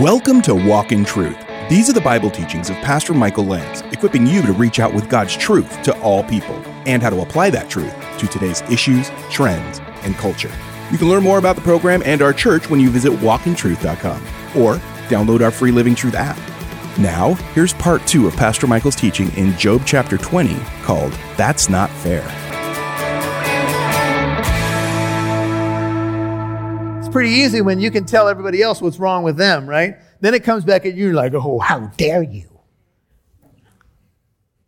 Welcome 0.00 0.42
to 0.42 0.54
Walk 0.54 0.92
in 0.92 1.06
Truth. 1.06 1.38
These 1.70 1.88
are 1.88 1.94
the 1.94 2.02
Bible 2.02 2.28
teachings 2.28 2.68
of 2.68 2.76
Pastor 2.76 3.14
Michael 3.14 3.46
Lance, 3.46 3.80
equipping 3.94 4.26
you 4.26 4.42
to 4.42 4.52
reach 4.52 4.78
out 4.78 4.92
with 4.92 5.08
God's 5.08 5.34
truth 5.34 5.82
to 5.84 5.98
all 6.02 6.22
people 6.22 6.54
and 6.84 7.02
how 7.02 7.08
to 7.08 7.22
apply 7.22 7.48
that 7.48 7.70
truth 7.70 7.94
to 8.18 8.26
today's 8.26 8.60
issues, 8.70 9.10
trends, 9.30 9.80
and 10.02 10.14
culture. 10.16 10.52
You 10.90 10.98
can 10.98 11.08
learn 11.08 11.22
more 11.22 11.38
about 11.38 11.56
the 11.56 11.62
program 11.62 12.02
and 12.04 12.20
our 12.20 12.34
church 12.34 12.68
when 12.68 12.78
you 12.78 12.90
visit 12.90 13.10
walkintruth.com 13.10 14.22
or 14.54 14.74
download 15.08 15.40
our 15.40 15.50
free 15.50 15.72
Living 15.72 15.94
Truth 15.94 16.14
app. 16.14 16.36
Now, 16.98 17.32
here's 17.54 17.72
part 17.72 18.06
two 18.06 18.26
of 18.26 18.36
Pastor 18.36 18.66
Michael's 18.66 18.96
teaching 18.96 19.34
in 19.34 19.56
Job 19.56 19.80
chapter 19.86 20.18
20 20.18 20.56
called 20.82 21.12
That's 21.38 21.70
Not 21.70 21.88
Fair. 21.88 22.45
Pretty 27.16 27.30
easy 27.30 27.62
when 27.62 27.80
you 27.80 27.90
can 27.90 28.04
tell 28.04 28.28
everybody 28.28 28.60
else 28.60 28.82
what's 28.82 28.98
wrong 28.98 29.22
with 29.22 29.38
them, 29.38 29.66
right? 29.66 29.96
Then 30.20 30.34
it 30.34 30.44
comes 30.44 30.66
back 30.66 30.84
at 30.84 30.94
you 30.94 31.14
like, 31.14 31.32
oh, 31.32 31.58
how 31.58 31.86
dare 31.96 32.22
you? 32.22 32.46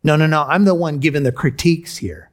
No, 0.03 0.15
no, 0.15 0.25
no. 0.25 0.41
I'm 0.41 0.65
the 0.65 0.73
one 0.73 0.97
giving 0.97 1.21
the 1.21 1.31
critiques 1.31 1.97
here. 1.97 2.31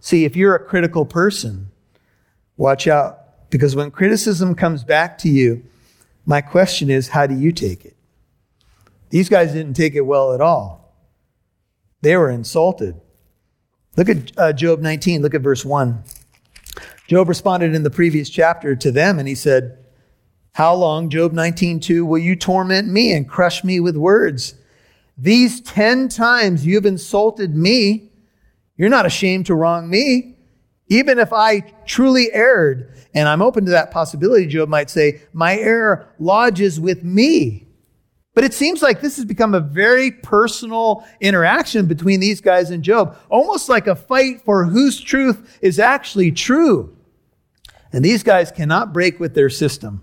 See, 0.00 0.24
if 0.24 0.36
you're 0.36 0.54
a 0.54 0.64
critical 0.64 1.04
person, 1.04 1.70
watch 2.56 2.88
out. 2.88 3.50
Because 3.50 3.76
when 3.76 3.90
criticism 3.90 4.54
comes 4.54 4.84
back 4.84 5.18
to 5.18 5.28
you, 5.28 5.62
my 6.24 6.40
question 6.40 6.88
is, 6.88 7.08
how 7.08 7.26
do 7.26 7.34
you 7.34 7.52
take 7.52 7.84
it? 7.84 7.94
These 9.10 9.28
guys 9.28 9.52
didn't 9.52 9.74
take 9.74 9.94
it 9.94 10.00
well 10.00 10.32
at 10.32 10.40
all. 10.40 10.94
They 12.00 12.16
were 12.16 12.30
insulted. 12.30 12.98
Look 13.98 14.08
at 14.08 14.32
uh, 14.38 14.52
Job 14.54 14.80
19, 14.80 15.20
look 15.20 15.34
at 15.34 15.42
verse 15.42 15.62
1. 15.62 16.04
Job 17.08 17.26
responded 17.26 17.74
in 17.74 17.84
the 17.84 17.90
previous 17.90 18.28
chapter 18.28 18.76
to 18.76 18.92
them 18.92 19.18
and 19.18 19.26
he 19.26 19.34
said, 19.34 19.78
How 20.52 20.74
long, 20.74 21.08
Job 21.08 21.32
19, 21.32 21.80
2, 21.80 22.04
will 22.04 22.18
you 22.18 22.36
torment 22.36 22.86
me 22.86 23.14
and 23.14 23.26
crush 23.26 23.64
me 23.64 23.80
with 23.80 23.96
words? 23.96 24.54
These 25.16 25.62
10 25.62 26.10
times 26.10 26.66
you've 26.66 26.84
insulted 26.84 27.56
me. 27.56 28.12
You're 28.76 28.90
not 28.90 29.06
ashamed 29.06 29.46
to 29.46 29.54
wrong 29.54 29.88
me. 29.88 30.36
Even 30.88 31.18
if 31.18 31.32
I 31.32 31.60
truly 31.86 32.30
erred, 32.32 32.94
and 33.14 33.26
I'm 33.26 33.40
open 33.40 33.64
to 33.64 33.70
that 33.70 33.90
possibility, 33.90 34.46
Job 34.46 34.68
might 34.68 34.90
say, 34.90 35.22
my 35.32 35.56
error 35.56 36.12
lodges 36.18 36.78
with 36.78 37.02
me. 37.02 37.66
But 38.34 38.44
it 38.44 38.52
seems 38.52 38.82
like 38.82 39.00
this 39.00 39.16
has 39.16 39.24
become 39.24 39.54
a 39.54 39.60
very 39.60 40.10
personal 40.10 41.06
interaction 41.22 41.86
between 41.86 42.20
these 42.20 42.42
guys 42.42 42.70
and 42.70 42.82
Job, 42.82 43.16
almost 43.30 43.70
like 43.70 43.86
a 43.86 43.96
fight 43.96 44.42
for 44.42 44.66
whose 44.66 45.00
truth 45.00 45.58
is 45.62 45.78
actually 45.78 46.32
true. 46.32 46.94
And 47.92 48.04
these 48.04 48.22
guys 48.22 48.50
cannot 48.50 48.92
break 48.92 49.18
with 49.18 49.34
their 49.34 49.50
system. 49.50 50.02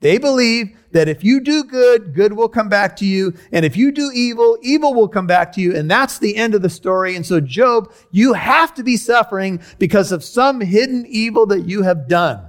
They 0.00 0.18
believe 0.18 0.76
that 0.92 1.08
if 1.08 1.24
you 1.24 1.40
do 1.40 1.64
good, 1.64 2.14
good 2.14 2.32
will 2.32 2.48
come 2.48 2.68
back 2.68 2.96
to 2.96 3.04
you. 3.04 3.34
And 3.50 3.64
if 3.64 3.76
you 3.76 3.90
do 3.90 4.12
evil, 4.14 4.56
evil 4.62 4.94
will 4.94 5.08
come 5.08 5.26
back 5.26 5.52
to 5.54 5.60
you. 5.60 5.74
And 5.74 5.90
that's 5.90 6.18
the 6.18 6.36
end 6.36 6.54
of 6.54 6.62
the 6.62 6.70
story. 6.70 7.16
And 7.16 7.26
so, 7.26 7.40
Job, 7.40 7.92
you 8.12 8.34
have 8.34 8.74
to 8.74 8.84
be 8.84 8.96
suffering 8.96 9.60
because 9.78 10.12
of 10.12 10.22
some 10.22 10.60
hidden 10.60 11.04
evil 11.08 11.46
that 11.46 11.62
you 11.62 11.82
have 11.82 12.06
done. 12.06 12.44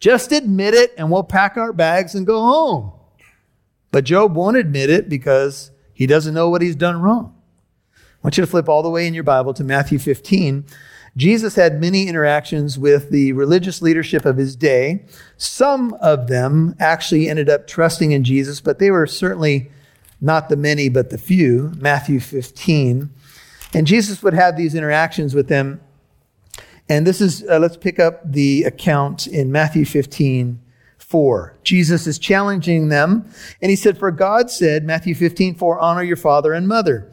Just 0.00 0.32
admit 0.32 0.74
it 0.74 0.94
and 0.96 1.10
we'll 1.10 1.24
pack 1.24 1.56
our 1.56 1.72
bags 1.72 2.14
and 2.14 2.26
go 2.26 2.40
home. 2.40 2.92
But 3.90 4.04
Job 4.04 4.34
won't 4.34 4.56
admit 4.56 4.88
it 4.88 5.08
because 5.08 5.70
he 5.92 6.06
doesn't 6.06 6.34
know 6.34 6.48
what 6.48 6.62
he's 6.62 6.76
done 6.76 7.00
wrong. 7.00 7.36
I 7.98 8.00
want 8.22 8.38
you 8.38 8.44
to 8.44 8.50
flip 8.50 8.68
all 8.68 8.82
the 8.82 8.90
way 8.90 9.06
in 9.06 9.14
your 9.14 9.24
Bible 9.24 9.52
to 9.54 9.64
Matthew 9.64 9.98
15. 9.98 10.64
Jesus 11.16 11.56
had 11.56 11.80
many 11.80 12.08
interactions 12.08 12.78
with 12.78 13.10
the 13.10 13.32
religious 13.34 13.82
leadership 13.82 14.24
of 14.24 14.38
his 14.38 14.56
day. 14.56 15.04
Some 15.36 15.92
of 16.00 16.28
them 16.28 16.74
actually 16.80 17.28
ended 17.28 17.50
up 17.50 17.66
trusting 17.66 18.12
in 18.12 18.24
Jesus, 18.24 18.60
but 18.60 18.78
they 18.78 18.90
were 18.90 19.06
certainly 19.06 19.70
not 20.20 20.48
the 20.48 20.56
many, 20.56 20.88
but 20.88 21.10
the 21.10 21.18
few. 21.18 21.72
Matthew 21.76 22.18
15. 22.18 23.10
And 23.74 23.86
Jesus 23.86 24.22
would 24.22 24.34
have 24.34 24.56
these 24.56 24.74
interactions 24.74 25.34
with 25.34 25.48
them. 25.48 25.80
And 26.88 27.06
this 27.06 27.20
is, 27.20 27.44
uh, 27.48 27.58
let's 27.58 27.76
pick 27.76 27.98
up 27.98 28.20
the 28.24 28.64
account 28.64 29.26
in 29.26 29.52
Matthew 29.52 29.84
15, 29.84 30.60
4. 30.98 31.56
Jesus 31.62 32.06
is 32.06 32.18
challenging 32.18 32.88
them. 32.88 33.30
And 33.60 33.70
he 33.70 33.76
said, 33.76 33.98
For 33.98 34.10
God 34.10 34.50
said, 34.50 34.84
Matthew 34.84 35.14
15, 35.14 35.56
4, 35.56 35.78
honor 35.78 36.02
your 36.02 36.16
father 36.16 36.52
and 36.52 36.66
mother. 36.66 37.10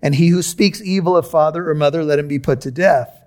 And 0.00 0.14
he 0.14 0.28
who 0.28 0.42
speaks 0.42 0.80
evil 0.80 1.16
of 1.16 1.28
father 1.28 1.68
or 1.68 1.74
mother, 1.74 2.02
let 2.02 2.18
him 2.18 2.28
be 2.28 2.38
put 2.38 2.60
to 2.62 2.70
death. 2.70 3.21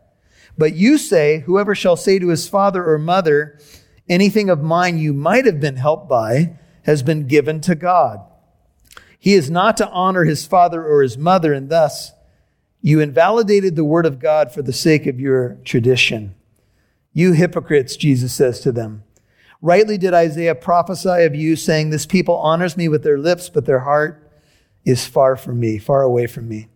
But 0.57 0.75
you 0.75 0.97
say, 0.97 1.39
Whoever 1.39 1.75
shall 1.75 1.95
say 1.95 2.19
to 2.19 2.29
his 2.29 2.47
father 2.47 2.85
or 2.85 2.97
mother, 2.97 3.59
Anything 4.07 4.49
of 4.49 4.61
mine 4.61 4.97
you 4.97 5.13
might 5.13 5.45
have 5.45 5.59
been 5.59 5.77
helped 5.77 6.07
by 6.07 6.59
has 6.83 7.01
been 7.01 7.27
given 7.27 7.59
to 7.61 7.75
God. 7.75 8.19
He 9.17 9.33
is 9.33 9.49
not 9.49 9.77
to 9.77 9.89
honor 9.89 10.23
his 10.23 10.45
father 10.45 10.85
or 10.85 11.01
his 11.01 11.17
mother, 11.17 11.51
and 11.53 11.69
thus 11.69 12.11
you 12.81 12.99
invalidated 12.99 13.75
the 13.75 13.83
word 13.83 14.05
of 14.05 14.19
God 14.19 14.51
for 14.51 14.61
the 14.61 14.71
sake 14.71 15.07
of 15.07 15.19
your 15.19 15.57
tradition. 15.65 16.35
You 17.13 17.33
hypocrites, 17.33 17.95
Jesus 17.95 18.33
says 18.33 18.59
to 18.59 18.71
them. 18.71 19.03
Rightly 19.61 19.97
did 19.97 20.13
Isaiah 20.13 20.53
prophesy 20.53 21.23
of 21.23 21.33
you, 21.33 21.55
saying, 21.55 21.89
This 21.89 22.05
people 22.05 22.35
honors 22.35 22.77
me 22.77 22.87
with 22.87 23.01
their 23.01 23.17
lips, 23.17 23.49
but 23.49 23.65
their 23.65 23.79
heart 23.79 24.29
is 24.83 25.07
far 25.07 25.35
from 25.35 25.59
me, 25.59 25.79
far 25.79 26.03
away 26.03 26.27
from 26.27 26.47
me. 26.47 26.67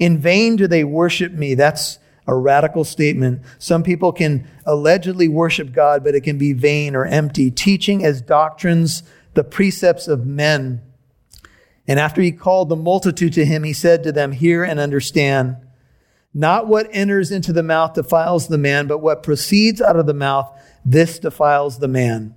In 0.00 0.18
vain 0.18 0.56
do 0.56 0.66
they 0.66 0.82
worship 0.82 1.30
me. 1.30 1.54
That's 1.54 2.00
a 2.26 2.34
radical 2.34 2.84
statement. 2.84 3.42
Some 3.58 3.82
people 3.82 4.12
can 4.12 4.48
allegedly 4.64 5.28
worship 5.28 5.72
God, 5.72 6.02
but 6.02 6.14
it 6.14 6.22
can 6.22 6.38
be 6.38 6.52
vain 6.52 6.96
or 6.96 7.04
empty, 7.04 7.50
teaching 7.50 8.04
as 8.04 8.20
doctrines 8.20 9.02
the 9.34 9.44
precepts 9.44 10.08
of 10.08 10.26
men. 10.26 10.80
And 11.86 12.00
after 12.00 12.22
he 12.22 12.32
called 12.32 12.68
the 12.68 12.76
multitude 12.76 13.34
to 13.34 13.44
him, 13.44 13.62
he 13.62 13.72
said 13.72 14.02
to 14.04 14.12
them, 14.12 14.32
Hear 14.32 14.64
and 14.64 14.80
understand. 14.80 15.56
Not 16.32 16.66
what 16.66 16.88
enters 16.90 17.30
into 17.30 17.52
the 17.52 17.62
mouth 17.62 17.94
defiles 17.94 18.48
the 18.48 18.58
man, 18.58 18.86
but 18.86 18.98
what 18.98 19.22
proceeds 19.22 19.80
out 19.80 19.96
of 19.96 20.06
the 20.06 20.14
mouth, 20.14 20.50
this 20.84 21.18
defiles 21.18 21.78
the 21.78 21.88
man. 21.88 22.34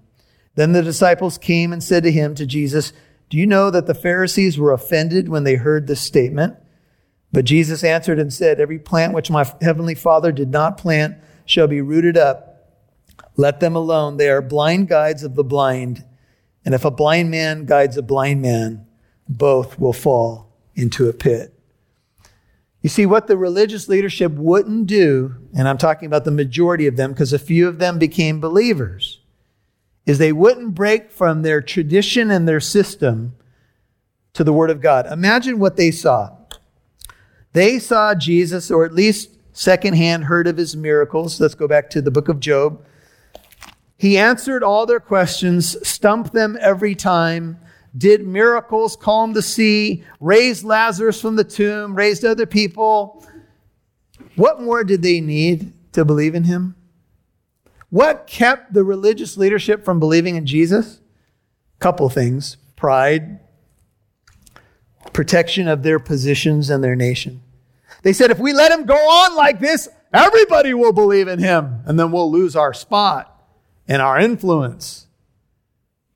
Then 0.55 0.73
the 0.73 0.83
disciples 0.83 1.37
came 1.37 1.71
and 1.71 1.83
said 1.83 2.03
to 2.03 2.11
him, 2.11 2.35
to 2.35 2.45
Jesus, 2.45 2.93
Do 3.29 3.37
you 3.37 3.47
know 3.47 3.71
that 3.71 3.87
the 3.87 3.95
Pharisees 3.95 4.57
were 4.57 4.71
offended 4.71 5.29
when 5.29 5.43
they 5.43 5.55
heard 5.55 5.87
this 5.87 6.01
statement? 6.01 6.57
But 7.31 7.45
Jesus 7.45 7.83
answered 7.83 8.19
and 8.19 8.33
said, 8.33 8.59
Every 8.59 8.79
plant 8.79 9.13
which 9.13 9.29
my 9.29 9.45
heavenly 9.61 9.95
Father 9.95 10.31
did 10.31 10.49
not 10.49 10.77
plant 10.77 11.17
shall 11.45 11.67
be 11.67 11.81
rooted 11.81 12.17
up. 12.17 12.47
Let 13.35 13.59
them 13.59 13.75
alone. 13.75 14.17
They 14.17 14.29
are 14.29 14.41
blind 14.41 14.87
guides 14.87 15.23
of 15.23 15.35
the 15.35 15.43
blind. 15.43 16.03
And 16.65 16.73
if 16.73 16.83
a 16.85 16.91
blind 16.91 17.31
man 17.31 17.65
guides 17.65 17.97
a 17.97 18.01
blind 18.01 18.41
man, 18.41 18.85
both 19.27 19.79
will 19.79 19.93
fall 19.93 20.53
into 20.75 21.07
a 21.09 21.13
pit. 21.13 21.53
You 22.81 22.89
see, 22.89 23.05
what 23.05 23.27
the 23.27 23.37
religious 23.37 23.89
leadership 23.89 24.31
wouldn't 24.31 24.87
do, 24.87 25.35
and 25.55 25.67
I'm 25.67 25.77
talking 25.77 26.05
about 26.05 26.23
the 26.23 26.31
majority 26.31 26.87
of 26.87 26.95
them 26.95 27.11
because 27.11 27.33
a 27.33 27.39
few 27.39 27.67
of 27.67 27.79
them 27.79 27.99
became 27.99 28.39
believers, 28.39 29.19
is 30.05 30.19
they 30.19 30.31
wouldn't 30.31 30.75
break 30.75 31.11
from 31.11 31.41
their 31.41 31.61
tradition 31.61 32.31
and 32.31 32.47
their 32.47 32.59
system 32.61 33.35
to 34.33 34.43
the 34.43 34.53
Word 34.53 34.69
of 34.69 34.79
God. 34.79 35.05
Imagine 35.11 35.59
what 35.59 35.75
they 35.75 35.91
saw. 35.91 36.36
They 37.57 37.79
saw 37.79 38.13
Jesus, 38.13 38.69
or 38.69 38.85
at 38.85 38.93
least 38.93 39.31
secondhand 39.51 40.25
heard 40.25 40.45
of 40.45 40.57
his 40.57 40.75
miracles. 40.77 41.41
Let's 41.41 41.55
go 41.55 41.67
back 41.67 41.89
to 41.89 42.03
the 42.03 42.11
book 42.11 42.29
of 42.29 42.39
Job. 42.39 42.85
He 43.97 44.15
answered 44.15 44.61
all 44.61 44.85
their 44.85 44.99
questions, 44.99 45.75
stumped 45.81 46.33
them 46.33 46.55
every 46.61 46.93
time, 46.93 47.57
did 47.97 48.27
miracles, 48.27 48.95
calmed 48.95 49.35
the 49.35 49.41
sea, 49.41 50.03
raised 50.19 50.63
Lazarus 50.63 51.19
from 51.19 51.35
the 51.35 51.43
tomb, 51.43 51.95
raised 51.95 52.23
other 52.23 52.45
people. 52.45 53.25
What 54.35 54.61
more 54.61 54.83
did 54.83 55.01
they 55.01 55.19
need 55.19 55.73
to 55.93 56.05
believe 56.05 56.35
in 56.35 56.43
him? 56.43 56.75
What 57.89 58.27
kept 58.27 58.73
the 58.73 58.83
religious 58.83 59.35
leadership 59.35 59.83
from 59.83 59.99
believing 59.99 60.35
in 60.35 60.45
Jesus? 60.45 61.01
Couple 61.79 62.07
things 62.07 62.57
pride, 62.75 63.39
protection 65.11 65.67
of 65.67 65.81
their 65.81 65.97
positions 65.97 66.69
and 66.69 66.83
their 66.83 66.95
nation. 66.95 67.41
They 68.03 68.13
said, 68.13 68.31
if 68.31 68.39
we 68.39 68.53
let 68.53 68.71
him 68.71 68.85
go 68.85 68.95
on 68.95 69.35
like 69.35 69.59
this, 69.59 69.89
everybody 70.13 70.73
will 70.73 70.93
believe 70.93 71.27
in 71.27 71.39
him, 71.39 71.81
and 71.85 71.99
then 71.99 72.11
we'll 72.11 72.31
lose 72.31 72.55
our 72.55 72.73
spot 72.73 73.33
and 73.87 74.01
our 74.01 74.19
influence. 74.19 75.07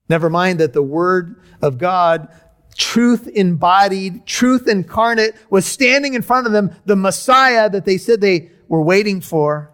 Never 0.07 0.29
mind 0.29 0.59
that 0.59 0.73
the 0.73 0.83
word 0.83 1.41
of 1.61 1.77
God, 1.77 2.27
truth 2.75 3.27
embodied, 3.27 4.25
truth 4.25 4.67
incarnate, 4.67 5.35
was 5.49 5.65
standing 5.65 6.13
in 6.13 6.21
front 6.21 6.47
of 6.47 6.53
them, 6.53 6.75
the 6.85 6.95
Messiah 6.95 7.69
that 7.69 7.85
they 7.85 7.97
said 7.97 8.21
they 8.21 8.51
were 8.67 8.81
waiting 8.81 9.21
for, 9.21 9.71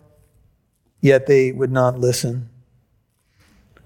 yet 1.01 1.27
they 1.27 1.51
would 1.51 1.71
not 1.71 1.99
listen. 1.99 2.49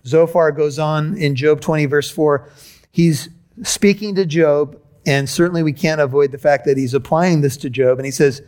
Zophar 0.06 0.52
goes 0.52 0.80
on 0.80 1.18
in 1.18 1.36
Job 1.36 1.62
20, 1.62 1.86
verse 1.86 2.10
4. 2.10 2.50
He's 2.92 3.30
speaking 3.64 4.16
to 4.16 4.26
Job 4.26 4.80
and 5.06 5.30
certainly 5.30 5.64
we 5.64 5.74
can't 5.74 6.02
avoid 6.02 6.32
the 6.32 6.38
fact 6.38 6.66
that 6.66 6.78
he's 6.78 6.94
applying 6.94 7.42
this 7.42 7.58
to 7.58 7.70
Job. 7.70 7.98
And 7.98 8.06
he 8.06 8.12
says, 8.12 8.42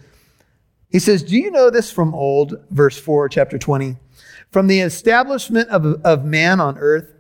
he 0.90 1.00
says, 1.00 1.24
Do 1.24 1.36
you 1.36 1.52
know 1.52 1.70
this 1.70 1.92
from 1.92 2.14
old? 2.14 2.56
Verse 2.70 2.98
4, 2.98 3.28
chapter 3.30 3.58
20. 3.58 3.98
From 4.52 4.68
the 4.68 4.82
establishment 4.82 5.70
of, 5.70 5.86
of 6.06 6.24
man 6.24 6.60
on 6.60 6.78
earth, 6.78 7.12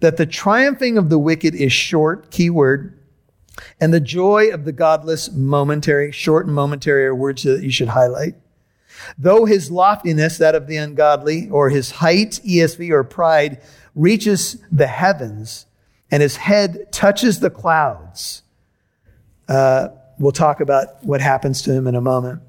that 0.00 0.16
the 0.16 0.26
triumphing 0.26 0.98
of 0.98 1.08
the 1.08 1.18
wicked 1.18 1.54
is 1.54 1.72
short, 1.72 2.30
keyword, 2.30 2.98
and 3.80 3.94
the 3.94 4.00
joy 4.00 4.48
of 4.48 4.64
the 4.64 4.72
godless 4.72 5.30
momentary. 5.30 6.10
Short 6.10 6.46
and 6.46 6.54
momentary 6.54 7.06
are 7.06 7.14
words 7.14 7.44
that 7.44 7.62
you 7.62 7.70
should 7.70 7.88
highlight. 7.88 8.34
Though 9.16 9.44
his 9.44 9.70
loftiness, 9.70 10.38
that 10.38 10.54
of 10.54 10.66
the 10.66 10.76
ungodly, 10.76 11.48
or 11.50 11.70
his 11.70 11.92
height, 11.92 12.40
ESV, 12.44 12.90
or 12.90 13.04
pride, 13.04 13.62
reaches 13.94 14.56
the 14.70 14.86
heavens, 14.86 15.66
and 16.10 16.22
his 16.22 16.36
head 16.36 16.90
touches 16.92 17.40
the 17.40 17.50
clouds. 17.50 18.42
Uh, 19.50 19.88
we'll 20.20 20.30
talk 20.30 20.60
about 20.60 21.02
what 21.02 21.20
happens 21.20 21.62
to 21.62 21.72
him 21.72 21.88
in 21.88 21.96
a 21.96 22.00
moment. 22.00 22.40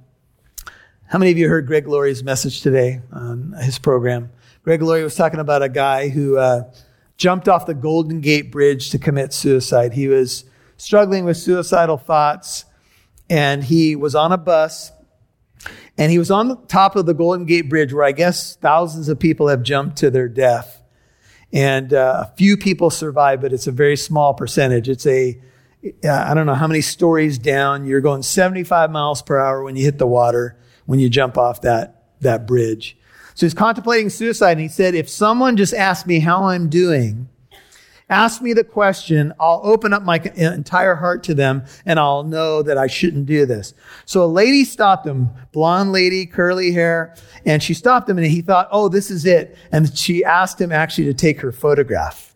How 1.07 1.17
many 1.17 1.31
of 1.31 1.37
you 1.39 1.49
heard 1.49 1.65
Greg 1.65 1.87
Laurie's 1.87 2.23
message 2.23 2.61
today 2.61 3.01
on 3.11 3.55
his 3.59 3.79
program? 3.79 4.29
Greg 4.63 4.83
Laurie 4.83 5.03
was 5.03 5.15
talking 5.15 5.39
about 5.39 5.63
a 5.63 5.67
guy 5.67 6.09
who 6.09 6.37
uh, 6.37 6.71
jumped 7.17 7.49
off 7.49 7.65
the 7.65 7.73
Golden 7.73 8.21
Gate 8.21 8.51
Bridge 8.51 8.91
to 8.91 8.99
commit 8.99 9.33
suicide. 9.33 9.93
He 9.93 10.07
was 10.07 10.45
struggling 10.77 11.25
with 11.25 11.37
suicidal 11.37 11.97
thoughts, 11.97 12.65
and 13.31 13.63
he 13.63 13.95
was 13.95 14.13
on 14.13 14.31
a 14.31 14.37
bus, 14.37 14.91
and 15.97 16.11
he 16.11 16.19
was 16.19 16.29
on 16.29 16.49
the 16.49 16.55
top 16.67 16.95
of 16.95 17.07
the 17.07 17.15
Golden 17.15 17.47
Gate 17.47 17.67
Bridge, 17.67 17.93
where 17.93 18.05
I 18.05 18.11
guess 18.11 18.55
thousands 18.57 19.09
of 19.09 19.17
people 19.17 19.47
have 19.47 19.63
jumped 19.63 19.97
to 19.97 20.11
their 20.11 20.29
death. 20.29 20.83
And 21.51 21.95
uh, 21.95 22.27
a 22.27 22.35
few 22.37 22.57
people 22.57 22.91
survive, 22.91 23.41
but 23.41 23.53
it's 23.53 23.65
a 23.65 23.71
very 23.71 23.97
small 23.97 24.35
percentage. 24.35 24.87
It's 24.87 25.07
a, 25.07 25.41
I 25.83 26.33
don't 26.33 26.45
know 26.45 26.53
how 26.53 26.67
many 26.67 26.81
stories 26.81 27.39
down. 27.39 27.85
You're 27.85 28.01
going 28.01 28.21
75 28.21 28.91
miles 28.91 29.21
per 29.21 29.39
hour 29.39 29.63
when 29.63 29.75
you 29.75 29.83
hit 29.83 29.97
the 29.97 30.07
water, 30.07 30.57
when 30.85 30.99
you 30.99 31.09
jump 31.09 31.37
off 31.37 31.61
that, 31.61 32.03
that 32.21 32.45
bridge. 32.45 32.97
So 33.33 33.45
he's 33.45 33.53
contemplating 33.53 34.09
suicide, 34.09 34.51
and 34.51 34.61
he 34.61 34.67
said, 34.67 34.93
If 34.93 35.09
someone 35.09 35.57
just 35.57 35.73
asked 35.73 36.05
me 36.05 36.19
how 36.19 36.45
I'm 36.45 36.69
doing, 36.69 37.29
ask 38.11 38.41
me 38.41 38.53
the 38.53 38.63
question, 38.63 39.33
I'll 39.39 39.61
open 39.63 39.93
up 39.93 40.03
my 40.03 40.19
uh, 40.19 40.51
entire 40.51 40.95
heart 40.95 41.23
to 41.23 41.33
them 41.33 41.63
and 41.85 41.97
I'll 41.97 42.23
know 42.23 42.61
that 42.61 42.77
I 42.77 42.87
shouldn't 42.87 43.25
do 43.25 43.45
this. 43.45 43.73
So 44.05 44.23
a 44.23 44.27
lady 44.27 44.65
stopped 44.65 45.07
him, 45.07 45.29
blonde 45.53 45.93
lady, 45.93 46.25
curly 46.25 46.73
hair, 46.73 47.15
and 47.45 47.63
she 47.63 47.73
stopped 47.73 48.09
him 48.09 48.17
and 48.17 48.27
he 48.27 48.41
thought, 48.41 48.67
oh, 48.69 48.89
this 48.89 49.09
is 49.09 49.25
it. 49.25 49.57
And 49.71 49.97
she 49.97 50.25
asked 50.25 50.59
him 50.59 50.71
actually 50.71 51.05
to 51.05 51.13
take 51.13 51.39
her 51.39 51.53
photograph. 51.53 52.30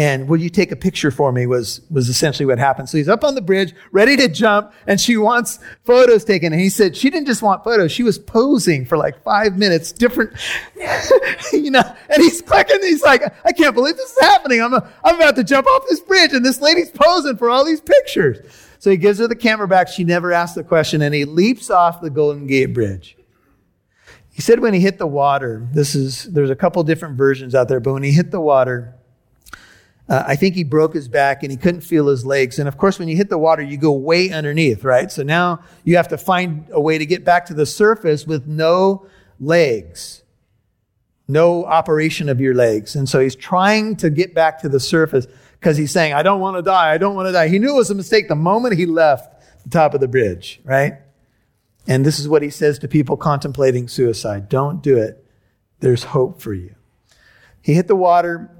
And 0.00 0.30
will 0.30 0.40
you 0.40 0.48
take 0.48 0.72
a 0.72 0.76
picture 0.76 1.10
for 1.10 1.30
me 1.30 1.44
was, 1.44 1.82
was 1.90 2.08
essentially 2.08 2.46
what 2.46 2.58
happened. 2.58 2.88
So 2.88 2.96
he's 2.96 3.06
up 3.06 3.22
on 3.22 3.34
the 3.34 3.42
bridge, 3.42 3.74
ready 3.92 4.16
to 4.16 4.28
jump, 4.28 4.72
and 4.86 4.98
she 4.98 5.18
wants 5.18 5.58
photos 5.84 6.24
taken. 6.24 6.54
And 6.54 6.62
he 6.62 6.70
said 6.70 6.96
she 6.96 7.10
didn't 7.10 7.26
just 7.26 7.42
want 7.42 7.62
photos, 7.64 7.92
she 7.92 8.02
was 8.02 8.18
posing 8.18 8.86
for 8.86 8.96
like 8.96 9.22
five 9.22 9.58
minutes, 9.58 9.92
different, 9.92 10.32
you 11.52 11.70
know, 11.70 11.82
and 12.08 12.22
he's 12.22 12.40
clicking, 12.40 12.80
he's 12.80 13.02
like, 13.02 13.24
I 13.44 13.52
can't 13.52 13.74
believe 13.74 13.98
this 13.98 14.10
is 14.10 14.20
happening. 14.20 14.62
I'm, 14.62 14.72
a, 14.72 14.90
I'm 15.04 15.16
about 15.16 15.36
to 15.36 15.44
jump 15.44 15.66
off 15.66 15.82
this 15.86 16.00
bridge, 16.00 16.32
and 16.32 16.46
this 16.46 16.62
lady's 16.62 16.90
posing 16.90 17.36
for 17.36 17.50
all 17.50 17.62
these 17.62 17.82
pictures. 17.82 18.38
So 18.78 18.88
he 18.88 18.96
gives 18.96 19.18
her 19.18 19.28
the 19.28 19.36
camera 19.36 19.68
back. 19.68 19.88
She 19.88 20.04
never 20.04 20.32
asked 20.32 20.54
the 20.54 20.64
question, 20.64 21.02
and 21.02 21.14
he 21.14 21.26
leaps 21.26 21.68
off 21.68 22.00
the 22.00 22.08
Golden 22.08 22.46
Gate 22.46 22.72
Bridge. 22.72 23.18
He 24.30 24.40
said 24.40 24.60
when 24.60 24.72
he 24.72 24.80
hit 24.80 24.96
the 24.96 25.06
water, 25.06 25.68
this 25.74 25.94
is, 25.94 26.24
there's 26.24 26.48
a 26.48 26.56
couple 26.56 26.82
different 26.84 27.18
versions 27.18 27.54
out 27.54 27.68
there, 27.68 27.80
but 27.80 27.92
when 27.92 28.02
he 28.02 28.12
hit 28.12 28.30
the 28.30 28.40
water, 28.40 28.96
uh, 30.10 30.24
I 30.26 30.34
think 30.34 30.56
he 30.56 30.64
broke 30.64 30.92
his 30.92 31.08
back 31.08 31.44
and 31.44 31.52
he 31.52 31.56
couldn't 31.56 31.82
feel 31.82 32.08
his 32.08 32.26
legs. 32.26 32.58
And 32.58 32.66
of 32.66 32.76
course, 32.76 32.98
when 32.98 33.06
you 33.06 33.16
hit 33.16 33.30
the 33.30 33.38
water, 33.38 33.62
you 33.62 33.76
go 33.76 33.92
way 33.92 34.30
underneath, 34.30 34.82
right? 34.82 35.10
So 35.10 35.22
now 35.22 35.60
you 35.84 35.96
have 35.96 36.08
to 36.08 36.18
find 36.18 36.66
a 36.72 36.80
way 36.80 36.98
to 36.98 37.06
get 37.06 37.24
back 37.24 37.46
to 37.46 37.54
the 37.54 37.64
surface 37.64 38.26
with 38.26 38.48
no 38.48 39.06
legs, 39.38 40.24
no 41.28 41.64
operation 41.64 42.28
of 42.28 42.40
your 42.40 42.54
legs. 42.54 42.96
And 42.96 43.08
so 43.08 43.20
he's 43.20 43.36
trying 43.36 43.94
to 43.96 44.10
get 44.10 44.34
back 44.34 44.60
to 44.62 44.68
the 44.68 44.80
surface 44.80 45.28
because 45.60 45.76
he's 45.76 45.92
saying, 45.92 46.12
I 46.12 46.24
don't 46.24 46.40
want 46.40 46.56
to 46.56 46.62
die. 46.62 46.90
I 46.90 46.98
don't 46.98 47.14
want 47.14 47.28
to 47.28 47.32
die. 47.32 47.46
He 47.46 47.60
knew 47.60 47.70
it 47.70 47.78
was 47.78 47.90
a 47.90 47.94
mistake 47.94 48.26
the 48.26 48.34
moment 48.34 48.76
he 48.76 48.86
left 48.86 49.62
the 49.62 49.70
top 49.70 49.94
of 49.94 50.00
the 50.00 50.08
bridge, 50.08 50.60
right? 50.64 50.94
And 51.86 52.04
this 52.04 52.18
is 52.18 52.26
what 52.26 52.42
he 52.42 52.50
says 52.50 52.80
to 52.80 52.88
people 52.88 53.16
contemplating 53.16 53.86
suicide. 53.86 54.48
Don't 54.48 54.82
do 54.82 54.98
it. 54.98 55.24
There's 55.78 56.02
hope 56.02 56.42
for 56.42 56.52
you. 56.52 56.74
He 57.62 57.74
hit 57.74 57.86
the 57.86 57.94
water 57.94 58.50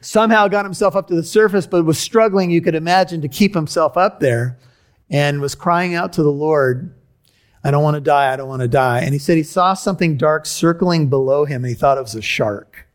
somehow 0.00 0.48
got 0.48 0.64
himself 0.64 0.96
up 0.96 1.08
to 1.08 1.14
the 1.14 1.22
surface, 1.22 1.66
but 1.66 1.84
was 1.84 1.98
struggling, 1.98 2.50
you 2.50 2.60
could 2.60 2.74
imagine, 2.74 3.20
to 3.22 3.28
keep 3.28 3.54
himself 3.54 3.96
up 3.96 4.20
there 4.20 4.58
and 5.10 5.40
was 5.40 5.54
crying 5.54 5.94
out 5.94 6.12
to 6.14 6.22
the 6.22 6.30
Lord, 6.30 6.94
I 7.62 7.70
don't 7.70 7.82
want 7.82 7.96
to 7.96 8.00
die. 8.00 8.32
I 8.32 8.36
don't 8.36 8.48
want 8.48 8.62
to 8.62 8.68
die. 8.68 9.00
And 9.00 9.12
he 9.12 9.18
said 9.18 9.36
he 9.36 9.42
saw 9.42 9.74
something 9.74 10.16
dark 10.16 10.46
circling 10.46 11.08
below 11.08 11.44
him 11.44 11.64
and 11.64 11.68
he 11.68 11.74
thought 11.74 11.98
it 11.98 12.02
was 12.02 12.14
a 12.14 12.22
shark. 12.22 12.86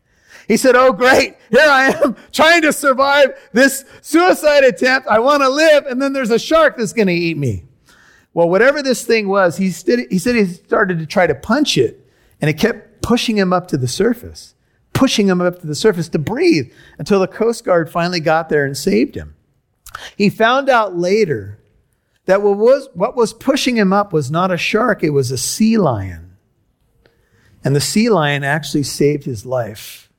He 0.48 0.56
said, 0.56 0.76
Oh, 0.76 0.92
great. 0.92 1.36
Here 1.50 1.60
I 1.60 1.90
am 2.02 2.16
trying 2.32 2.62
to 2.62 2.72
survive 2.72 3.36
this 3.52 3.84
suicide 4.00 4.64
attempt. 4.64 5.08
I 5.08 5.18
want 5.18 5.42
to 5.42 5.48
live. 5.48 5.86
And 5.86 6.00
then 6.00 6.12
there's 6.12 6.30
a 6.30 6.38
shark 6.38 6.76
that's 6.76 6.92
going 6.92 7.08
to 7.08 7.14
eat 7.14 7.36
me. 7.36 7.64
Well, 8.34 8.48
whatever 8.48 8.82
this 8.82 9.04
thing 9.04 9.28
was, 9.28 9.56
he, 9.56 9.66
he 9.66 10.18
said 10.18 10.36
he 10.36 10.46
started 10.46 10.98
to 10.98 11.06
try 11.06 11.26
to 11.26 11.34
punch 11.34 11.78
it 11.78 12.06
and 12.40 12.50
it 12.50 12.58
kept 12.58 13.02
pushing 13.02 13.38
him 13.38 13.52
up 13.52 13.68
to 13.68 13.76
the 13.76 13.88
surface 13.88 14.54
pushing 14.96 15.28
him 15.28 15.40
up 15.40 15.60
to 15.60 15.66
the 15.66 15.74
surface 15.74 16.08
to 16.08 16.18
breathe 16.18 16.72
until 16.98 17.20
the 17.20 17.26
Coast 17.28 17.64
Guard 17.64 17.90
finally 17.90 18.20
got 18.20 18.48
there 18.48 18.64
and 18.64 18.76
saved 18.76 19.14
him. 19.14 19.36
He 20.16 20.30
found 20.30 20.68
out 20.68 20.96
later 20.96 21.58
that 22.24 22.42
what 22.42 22.56
was, 22.56 22.88
what 22.94 23.14
was 23.16 23.32
pushing 23.32 23.76
him 23.76 23.92
up 23.92 24.12
was 24.12 24.30
not 24.30 24.50
a 24.50 24.56
shark, 24.56 25.04
it 25.04 25.10
was 25.10 25.30
a 25.30 25.38
sea 25.38 25.78
lion. 25.78 26.36
And 27.62 27.76
the 27.76 27.80
sea 27.80 28.08
lion 28.08 28.42
actually 28.42 28.84
saved 28.84 29.24
his 29.24 29.44
life 29.44 30.10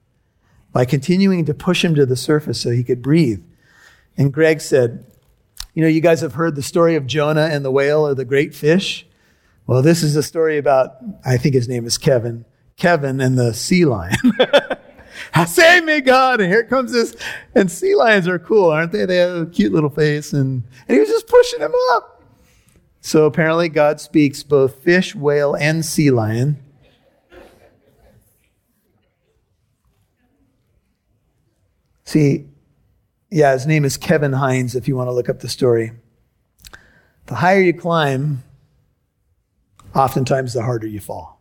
by 0.71 0.85
continuing 0.85 1.45
to 1.45 1.53
push 1.53 1.83
him 1.83 1.95
to 1.95 2.05
the 2.05 2.15
surface 2.15 2.61
so 2.61 2.69
he 2.69 2.83
could 2.83 3.01
breathe. 3.01 3.43
And 4.15 4.33
Greg 4.33 4.61
said, 4.61 5.05
You 5.73 5.81
know, 5.81 5.87
you 5.87 6.01
guys 6.01 6.21
have 6.21 6.33
heard 6.33 6.55
the 6.55 6.61
story 6.61 6.95
of 6.95 7.07
Jonah 7.07 7.49
and 7.51 7.63
the 7.63 7.71
whale 7.71 8.05
or 8.05 8.13
the 8.13 8.25
great 8.25 8.53
fish. 8.53 9.07
Well, 9.65 9.81
this 9.81 10.03
is 10.03 10.15
a 10.15 10.23
story 10.23 10.57
about, 10.57 10.97
I 11.25 11.37
think 11.37 11.55
his 11.55 11.67
name 11.67 11.85
is 11.85 11.97
Kevin. 11.97 12.45
Kevin 12.77 13.19
and 13.19 13.37
the 13.37 13.53
sea 13.53 13.85
lion. 13.85 14.15
Save 15.47 15.83
me, 15.83 15.99
God. 16.01 16.39
And 16.39 16.49
here 16.49 16.63
comes 16.63 16.93
this. 16.93 17.15
And 17.55 17.71
sea 17.71 17.95
lions 17.95 18.27
are 18.27 18.39
cool, 18.39 18.69
aren't 18.69 18.91
they? 18.91 19.05
They 19.05 19.17
have 19.17 19.35
a 19.35 19.45
cute 19.47 19.73
little 19.73 19.89
face. 19.89 20.31
And, 20.31 20.63
and 20.87 20.95
he 20.95 20.99
was 20.99 21.09
just 21.09 21.27
pushing 21.27 21.59
him 21.59 21.73
up. 21.91 22.23
So 23.01 23.25
apparently, 23.25 23.69
God 23.69 23.99
speaks 23.99 24.43
both 24.43 24.83
fish, 24.83 25.15
whale, 25.15 25.55
and 25.55 25.85
sea 25.85 26.11
lion. 26.11 26.57
See, 32.03 32.47
yeah, 33.29 33.53
his 33.53 33.67
name 33.67 33.85
is 33.85 33.97
Kevin 33.97 34.33
Hines, 34.33 34.75
if 34.75 34.87
you 34.87 34.95
want 34.95 35.07
to 35.07 35.13
look 35.13 35.29
up 35.29 35.39
the 35.39 35.49
story. 35.49 35.91
The 37.25 37.35
higher 37.35 37.59
you 37.59 37.73
climb, 37.73 38.43
oftentimes 39.93 40.53
the 40.53 40.63
harder 40.63 40.87
you 40.87 41.01
fall. 41.01 41.36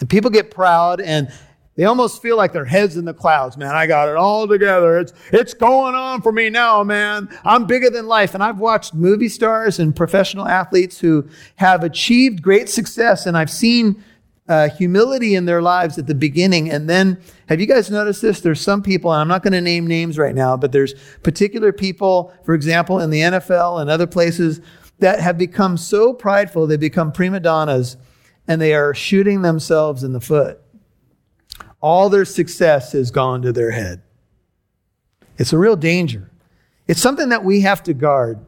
And 0.00 0.08
people 0.08 0.30
get 0.30 0.50
proud 0.50 1.00
and 1.00 1.32
they 1.76 1.84
almost 1.84 2.20
feel 2.20 2.36
like 2.36 2.52
their 2.52 2.64
heads 2.64 2.96
in 2.96 3.04
the 3.04 3.14
clouds. 3.14 3.56
Man, 3.56 3.72
I 3.72 3.86
got 3.86 4.08
it 4.08 4.16
all 4.16 4.48
together. 4.48 4.98
It's, 4.98 5.12
it's 5.32 5.54
going 5.54 5.94
on 5.94 6.22
for 6.22 6.32
me 6.32 6.50
now, 6.50 6.82
man. 6.82 7.28
I'm 7.44 7.66
bigger 7.66 7.88
than 7.88 8.08
life. 8.08 8.34
And 8.34 8.42
I've 8.42 8.58
watched 8.58 8.94
movie 8.94 9.28
stars 9.28 9.78
and 9.78 9.94
professional 9.94 10.48
athletes 10.48 10.98
who 10.98 11.28
have 11.54 11.84
achieved 11.84 12.42
great 12.42 12.68
success 12.68 13.26
and 13.26 13.38
I've 13.38 13.50
seen 13.50 14.02
uh, 14.48 14.70
humility 14.70 15.36
in 15.36 15.44
their 15.44 15.62
lives 15.62 15.98
at 15.98 16.06
the 16.06 16.14
beginning. 16.14 16.70
And 16.70 16.88
then, 16.88 17.20
have 17.48 17.60
you 17.60 17.66
guys 17.66 17.90
noticed 17.90 18.22
this? 18.22 18.40
There's 18.40 18.60
some 18.60 18.82
people, 18.82 19.12
and 19.12 19.20
I'm 19.20 19.28
not 19.28 19.42
going 19.42 19.52
to 19.52 19.60
name 19.60 19.86
names 19.86 20.18
right 20.18 20.34
now, 20.34 20.56
but 20.56 20.72
there's 20.72 20.94
particular 21.22 21.72
people, 21.72 22.32
for 22.44 22.54
example, 22.54 22.98
in 22.98 23.10
the 23.10 23.20
NFL 23.20 23.80
and 23.80 23.90
other 23.90 24.06
places 24.06 24.60
that 25.00 25.20
have 25.20 25.38
become 25.38 25.76
so 25.76 26.12
prideful, 26.12 26.66
they 26.66 26.76
become 26.76 27.12
prima 27.12 27.40
donnas 27.40 27.96
and 28.48 28.60
they 28.60 28.74
are 28.74 28.94
shooting 28.94 29.42
themselves 29.42 30.02
in 30.02 30.12
the 30.12 30.20
foot. 30.20 30.60
All 31.80 32.08
their 32.08 32.24
success 32.24 32.92
has 32.92 33.10
gone 33.10 33.42
to 33.42 33.52
their 33.52 33.70
head. 33.70 34.02
It's 35.36 35.52
a 35.52 35.58
real 35.58 35.76
danger. 35.76 36.30
It's 36.88 37.00
something 37.00 37.28
that 37.28 37.44
we 37.44 37.60
have 37.60 37.82
to 37.84 37.94
guard 37.94 38.44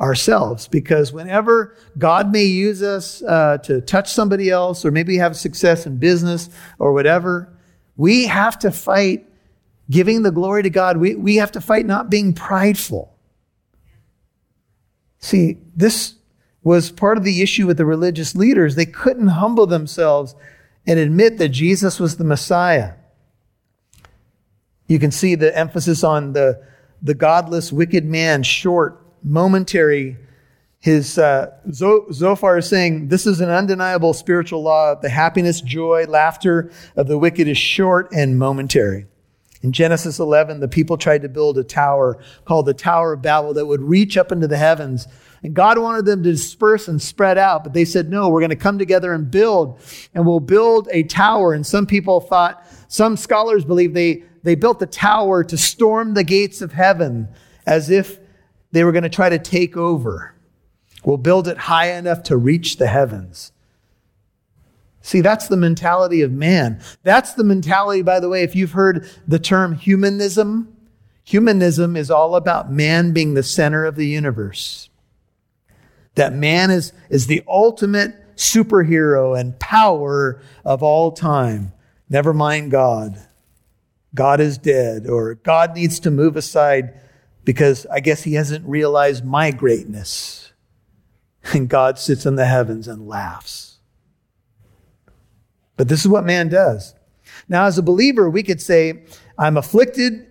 ourselves 0.00 0.66
because 0.66 1.12
whenever 1.12 1.76
God 1.96 2.32
may 2.32 2.44
use 2.44 2.82
us 2.82 3.22
uh, 3.22 3.58
to 3.58 3.80
touch 3.80 4.12
somebody 4.12 4.50
else 4.50 4.84
or 4.84 4.90
maybe 4.90 5.16
have 5.18 5.36
success 5.36 5.86
in 5.86 5.98
business 5.98 6.50
or 6.78 6.92
whatever, 6.92 7.52
we 7.96 8.26
have 8.26 8.58
to 8.58 8.70
fight 8.70 9.26
giving 9.88 10.22
the 10.22 10.30
glory 10.30 10.62
to 10.64 10.70
God. 10.70 10.96
We, 10.96 11.14
we 11.14 11.36
have 11.36 11.52
to 11.52 11.60
fight 11.60 11.86
not 11.86 12.10
being 12.10 12.32
prideful. 12.32 13.16
See, 15.18 15.58
this 15.76 16.14
was 16.62 16.90
part 16.90 17.16
of 17.16 17.24
the 17.24 17.42
issue 17.42 17.66
with 17.66 17.78
the 17.78 17.86
religious 17.86 18.34
leaders. 18.34 18.74
They 18.74 18.86
couldn't 18.86 19.28
humble 19.28 19.66
themselves 19.66 20.34
and 20.86 20.98
admit 20.98 21.38
that 21.38 21.50
Jesus 21.50 21.98
was 21.98 22.16
the 22.16 22.24
Messiah. 22.24 22.94
You 24.86 24.98
can 24.98 25.10
see 25.10 25.34
the 25.36 25.56
emphasis 25.56 26.02
on 26.02 26.32
the, 26.32 26.62
the 27.00 27.14
godless, 27.14 27.72
wicked 27.72 28.04
man, 28.04 28.42
short, 28.42 29.00
momentary. 29.22 30.16
His 30.80 31.18
uh, 31.18 31.52
Zophar 31.70 32.58
is 32.58 32.68
saying 32.68 33.08
this 33.08 33.26
is 33.26 33.40
an 33.40 33.50
undeniable 33.50 34.12
spiritual 34.12 34.62
law. 34.62 34.94
The 34.94 35.10
happiness, 35.10 35.60
joy, 35.60 36.06
laughter 36.08 36.72
of 36.96 37.06
the 37.06 37.18
wicked 37.18 37.46
is 37.46 37.58
short 37.58 38.08
and 38.12 38.38
momentary. 38.38 39.06
In 39.62 39.72
Genesis 39.72 40.18
11, 40.18 40.60
the 40.60 40.68
people 40.68 40.96
tried 40.96 41.22
to 41.22 41.28
build 41.28 41.58
a 41.58 41.64
tower 41.64 42.18
called 42.46 42.66
the 42.66 42.74
Tower 42.74 43.12
of 43.12 43.22
Babel 43.22 43.52
that 43.54 43.66
would 43.66 43.82
reach 43.82 44.16
up 44.16 44.32
into 44.32 44.48
the 44.48 44.56
heavens. 44.56 45.06
And 45.42 45.54
God 45.54 45.78
wanted 45.78 46.06
them 46.06 46.22
to 46.22 46.32
disperse 46.32 46.88
and 46.88 47.00
spread 47.00 47.36
out, 47.36 47.64
but 47.64 47.74
they 47.74 47.84
said, 47.84 48.08
no, 48.08 48.30
we're 48.30 48.40
going 48.40 48.50
to 48.50 48.56
come 48.56 48.78
together 48.78 49.12
and 49.12 49.30
build, 49.30 49.78
and 50.14 50.26
we'll 50.26 50.40
build 50.40 50.88
a 50.92 51.02
tower. 51.02 51.52
And 51.52 51.66
some 51.66 51.86
people 51.86 52.20
thought, 52.20 52.64
some 52.88 53.16
scholars 53.16 53.64
believe 53.64 53.92
they, 53.92 54.24
they 54.42 54.54
built 54.54 54.78
the 54.78 54.86
tower 54.86 55.44
to 55.44 55.58
storm 55.58 56.14
the 56.14 56.24
gates 56.24 56.62
of 56.62 56.72
heaven 56.72 57.28
as 57.66 57.90
if 57.90 58.18
they 58.72 58.84
were 58.84 58.92
going 58.92 59.02
to 59.02 59.10
try 59.10 59.28
to 59.28 59.38
take 59.38 59.76
over. 59.76 60.34
We'll 61.04 61.18
build 61.18 61.48
it 61.48 61.56
high 61.56 61.92
enough 61.92 62.22
to 62.24 62.36
reach 62.36 62.76
the 62.76 62.86
heavens. 62.86 63.52
See, 65.02 65.20
that's 65.20 65.48
the 65.48 65.56
mentality 65.56 66.20
of 66.22 66.30
man. 66.30 66.80
That's 67.02 67.34
the 67.34 67.44
mentality, 67.44 68.02
by 68.02 68.20
the 68.20 68.28
way, 68.28 68.42
if 68.42 68.54
you've 68.54 68.72
heard 68.72 69.08
the 69.26 69.38
term 69.38 69.74
humanism, 69.74 70.76
humanism 71.24 71.96
is 71.96 72.10
all 72.10 72.36
about 72.36 72.70
man 72.70 73.12
being 73.12 73.34
the 73.34 73.42
center 73.42 73.84
of 73.84 73.96
the 73.96 74.06
universe. 74.06 74.90
That 76.16 76.34
man 76.34 76.70
is, 76.70 76.92
is 77.08 77.28
the 77.28 77.42
ultimate 77.48 78.36
superhero 78.36 79.38
and 79.38 79.58
power 79.58 80.42
of 80.64 80.82
all 80.82 81.12
time. 81.12 81.72
Never 82.08 82.34
mind 82.34 82.70
God. 82.70 83.20
God 84.14 84.40
is 84.40 84.58
dead, 84.58 85.06
or 85.06 85.36
God 85.36 85.76
needs 85.76 86.00
to 86.00 86.10
move 86.10 86.36
aside 86.36 86.98
because 87.44 87.86
I 87.86 88.00
guess 88.00 88.24
he 88.24 88.34
hasn't 88.34 88.66
realized 88.66 89.24
my 89.24 89.50
greatness. 89.50 90.46
And 91.54 91.70
God 91.70 91.98
sits 91.98 92.26
in 92.26 92.34
the 92.36 92.44
heavens 92.44 92.86
and 92.86 93.08
laughs. 93.08 93.69
But 95.80 95.88
this 95.88 96.00
is 96.00 96.08
what 96.08 96.26
man 96.26 96.50
does. 96.50 96.94
Now, 97.48 97.64
as 97.64 97.78
a 97.78 97.82
believer, 97.82 98.28
we 98.28 98.42
could 98.42 98.60
say, 98.60 99.04
I'm 99.38 99.56
afflicted, 99.56 100.26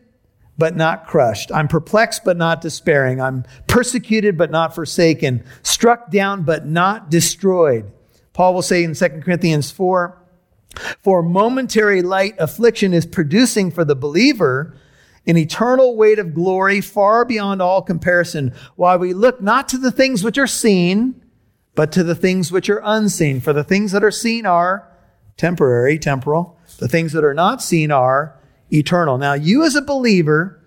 but 0.59 0.75
not 0.75 1.07
crushed. 1.07 1.51
I'm 1.51 1.67
perplexed, 1.67 2.23
but 2.23 2.37
not 2.37 2.61
despairing. 2.61 3.19
I'm 3.19 3.45
persecuted, 3.65 4.37
but 4.37 4.51
not 4.51 4.75
forsaken. 4.75 5.43
Struck 5.63 6.11
down, 6.11 6.43
but 6.43 6.67
not 6.67 7.09
destroyed. 7.09 7.91
Paul 8.31 8.53
will 8.53 8.61
say 8.61 8.83
in 8.83 8.93
2 8.93 9.09
Corinthians 9.23 9.71
4, 9.71 10.21
for 11.01 11.23
momentary 11.23 12.03
light 12.03 12.35
affliction 12.37 12.93
is 12.93 13.07
producing 13.07 13.71
for 13.71 13.83
the 13.83 13.95
believer 13.95 14.77
an 15.25 15.35
eternal 15.35 15.95
weight 15.95 16.19
of 16.19 16.35
glory 16.35 16.79
far 16.79 17.25
beyond 17.25 17.59
all 17.59 17.81
comparison, 17.81 18.53
while 18.75 18.99
we 18.99 19.15
look 19.15 19.41
not 19.41 19.67
to 19.69 19.79
the 19.79 19.91
things 19.91 20.23
which 20.23 20.37
are 20.37 20.45
seen, 20.45 21.19
but 21.73 21.91
to 21.93 22.03
the 22.03 22.13
things 22.13 22.51
which 22.51 22.69
are 22.69 22.83
unseen. 22.83 23.41
For 23.41 23.51
the 23.51 23.63
things 23.63 23.93
that 23.93 24.03
are 24.03 24.11
seen 24.11 24.45
are 24.45 24.85
temporary, 25.39 25.97
temporal. 25.97 26.55
The 26.77 26.87
things 26.87 27.13
that 27.13 27.23
are 27.23 27.33
not 27.33 27.63
seen 27.63 27.91
are 27.91 28.35
eternal. 28.71 29.17
Now, 29.17 29.33
you 29.33 29.63
as 29.63 29.75
a 29.75 29.81
believer, 29.81 30.59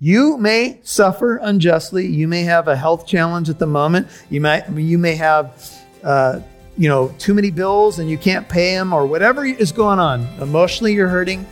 you 0.00 0.36
may 0.36 0.80
suffer 0.82 1.36
unjustly. 1.36 2.06
You 2.06 2.28
may 2.28 2.42
have 2.42 2.68
a 2.68 2.76
health 2.76 3.06
challenge 3.06 3.48
at 3.48 3.58
the 3.58 3.66
moment. 3.66 4.08
You 4.28 4.40
might, 4.40 4.68
you 4.70 4.98
may 4.98 5.14
have, 5.14 5.72
uh, 6.02 6.40
you 6.76 6.88
know, 6.88 7.14
too 7.18 7.32
many 7.32 7.50
bills 7.50 7.98
and 7.98 8.10
you 8.10 8.18
can't 8.18 8.48
pay 8.48 8.74
them 8.74 8.92
or 8.92 9.06
whatever 9.06 9.44
is 9.44 9.72
going 9.72 9.98
on. 9.98 10.26
Emotionally, 10.40 10.92
you're 10.94 11.08
hurting. 11.08 11.46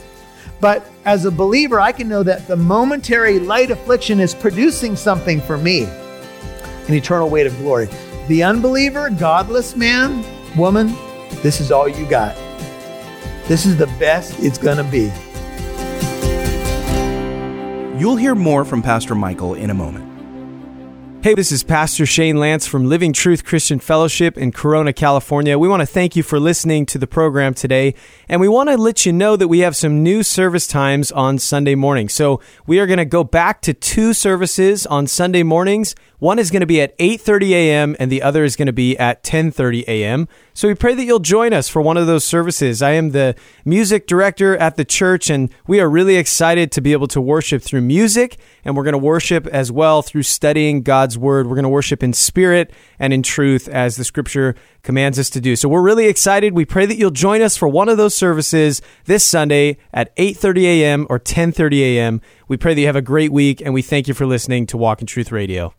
But 0.61 0.87
as 1.04 1.25
a 1.25 1.30
believer, 1.30 1.80
I 1.80 1.92
can 1.92 2.08
know 2.08 2.23
that 2.23 2.46
the 2.49 2.56
momentary 2.56 3.38
light 3.38 3.70
affliction 3.70 4.20
is 4.20 4.35
producing 4.35 4.96
something 4.96 5.40
for 5.40 5.56
me 5.56 5.85
an 5.85 6.94
eternal 6.94 7.28
weight 7.28 7.46
of 7.46 7.56
glory. 7.58 7.88
The 8.28 8.44
unbeliever, 8.44 9.11
godless 9.11 9.75
man, 9.75 10.25
woman, 10.56 10.94
this 11.42 11.61
is 11.61 11.73
all 11.73 11.88
you 11.88 12.06
got. 12.06 12.37
This 13.49 13.65
is 13.65 13.76
the 13.76 13.87
best 13.99 14.41
it's 14.41 14.59
going 14.59 14.79
to 14.79 14.83
be. 14.83 15.12
You'll 17.97 18.17
hear 18.17 18.35
more 18.35 18.65
from 18.65 18.83
Pastor 18.83 19.15
Michael 19.15 19.55
in 19.55 19.71
a 19.71 19.75
moment. 19.75 20.06
Hey, 21.23 21.35
this 21.35 21.50
is 21.50 21.64
Pastor 21.64 22.06
Shane 22.06 22.37
Lance 22.37 22.68
from 22.68 22.88
Living 22.88 23.12
Truth 23.12 23.44
Christian 23.44 23.80
Fellowship 23.80 24.38
in 24.38 24.52
Corona, 24.52 24.92
California. 24.92 25.58
We 25.58 25.66
want 25.66 25.80
to 25.80 25.87
thank 25.87 26.14
you 26.14 26.23
for 26.23 26.38
listening 26.38 26.87
to 26.87 26.99
the 26.99 27.08
program 27.08 27.52
today, 27.52 27.96
and 28.28 28.40
we 28.40 28.46
want 28.46 28.68
to 28.68 28.76
let 28.76 29.04
you 29.04 29.12
know 29.12 29.35
that 29.35 29.49
we 29.49 29.58
have 29.61 29.75
some 29.75 30.04
new 30.04 30.23
service 30.23 30.68
times 30.68 31.11
on 31.11 31.38
Sunday 31.38 31.75
morning. 31.75 32.08
So 32.08 32.40
we 32.64 32.78
are 32.78 32.87
going 32.87 32.99
to 32.99 33.04
go 33.04 33.25
back 33.25 33.61
to 33.62 33.75
two 33.75 34.12
services 34.12 34.87
on 34.87 35.08
Sunday 35.08 35.42
mornings. 35.42 35.96
One 36.18 36.38
is 36.38 36.52
going 36.52 36.61
to 36.61 36.66
be 36.66 36.80
at 36.80 36.96
8:30 36.99 37.50
a.m. 37.50 37.96
and 37.99 38.11
the 38.11 38.23
other 38.23 38.44
is 38.44 38.54
going 38.54 38.66
to 38.66 38.73
be 38.73 38.96
at 38.96 39.25
10:30 39.25 39.85
a.m. 39.88 40.28
So 40.54 40.68
we 40.68 40.75
pray 40.75 40.94
that 40.94 41.04
you'll 41.04 41.18
join 41.18 41.52
us 41.52 41.68
for 41.68 41.82
one 41.82 41.96
of 41.96 42.06
those 42.06 42.25
services. 42.25 42.80
I 42.80 42.92
am 42.92 43.11
the 43.11 43.35
music 43.64 44.06
director 44.06 44.56
at 44.56 44.76
the 44.76 44.85
church 44.85 45.28
and 45.28 45.50
we 45.66 45.80
are 45.80 45.90
really 45.90 46.16
excited 46.16 46.73
to 46.73 46.80
be 46.80 46.92
able 46.92 47.08
to 47.08 47.20
worship 47.20 47.62
through 47.62 47.82
music 47.82 48.38
and 48.66 48.76
we're 48.76 48.82
going 48.82 48.92
to 48.92 48.99
worship 48.99 49.46
as 49.46 49.70
well 49.70 50.02
through 50.02 50.25
studying 50.25 50.82
God's 50.82 51.16
word. 51.16 51.46
We're 51.46 51.54
going 51.54 51.62
to 51.62 51.68
worship 51.68 52.02
in 52.02 52.12
spirit 52.12 52.73
and 52.99 53.12
in 53.12 53.23
truth 53.23 53.68
as 53.68 53.94
the 53.96 54.04
scripture 54.04 54.56
commands 54.82 55.18
us 55.20 55.30
to 55.30 55.40
do. 55.40 55.54
So 55.54 55.68
we're 55.68 55.82
really 55.82 56.08
excited. 56.08 56.52
We 56.52 56.64
pray 56.64 56.85
that 56.85 56.96
you'll 56.96 57.12
join 57.12 57.42
us 57.42 57.56
for 57.56 57.68
one 57.68 57.88
of 57.88 57.96
those 57.96 58.14
services 58.14 58.82
this 59.04 59.25
Sunday 59.25 59.78
at 59.94 60.14
8:30 60.16 60.64
a.m. 60.64 61.06
or 61.08 61.20
10:30 61.20 61.80
a.m. 61.80 62.20
We 62.49 62.56
pray 62.56 62.75
that 62.75 62.80
you 62.80 62.87
have 62.88 62.96
a 62.96 63.02
great 63.02 63.30
week 63.30 63.61
and 63.61 63.73
we 63.73 63.82
thank 63.82 64.08
you 64.08 64.14
for 64.14 64.26
listening 64.26 64.66
to 64.66 64.76
Walk 64.76 65.00
in 65.00 65.06
Truth 65.06 65.30
Radio. 65.30 65.73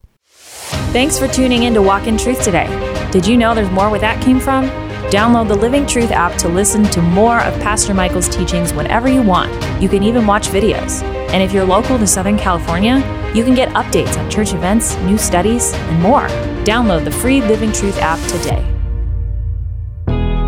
Thanks 0.94 1.20
for 1.20 1.28
tuning 1.28 1.64
in 1.64 1.74
to 1.74 1.82
Walk 1.82 2.08
in 2.08 2.18
Truth 2.18 2.42
today. 2.42 2.68
Did 3.12 3.28
you 3.28 3.36
know 3.36 3.54
there's 3.54 3.70
more 3.70 3.90
where 3.90 4.00
that 4.00 4.24
came 4.24 4.40
from? 4.40 4.87
Download 5.10 5.48
the 5.48 5.56
Living 5.56 5.86
Truth 5.86 6.12
app 6.12 6.38
to 6.40 6.50
listen 6.50 6.84
to 6.84 7.02
more 7.02 7.40
of 7.40 7.54
Pastor 7.62 7.94
Michael's 7.94 8.28
teachings 8.28 8.74
whenever 8.74 9.08
you 9.08 9.22
want. 9.22 9.50
You 9.82 9.88
can 9.88 10.04
even 10.04 10.28
watch 10.28 10.50
videos. 10.50 11.02
And 11.32 11.42
if 11.42 11.54
you're 11.54 11.64
local 11.64 11.98
to 11.98 12.06
Southern 12.06 12.38
California, 12.38 12.98
you 13.34 13.46
can 13.46 13.56
get 13.56 13.70
updates 13.70 14.18
on 14.18 14.30
church 14.30 14.54
events, 14.54 14.98
new 14.98 15.18
studies, 15.18 15.72
and 15.74 16.02
more. 16.02 16.28
Download 16.66 17.06
the 17.06 17.12
free 17.12 17.40
Living 17.40 17.72
Truth 17.72 17.98
app 18.00 18.20
today. 18.28 18.66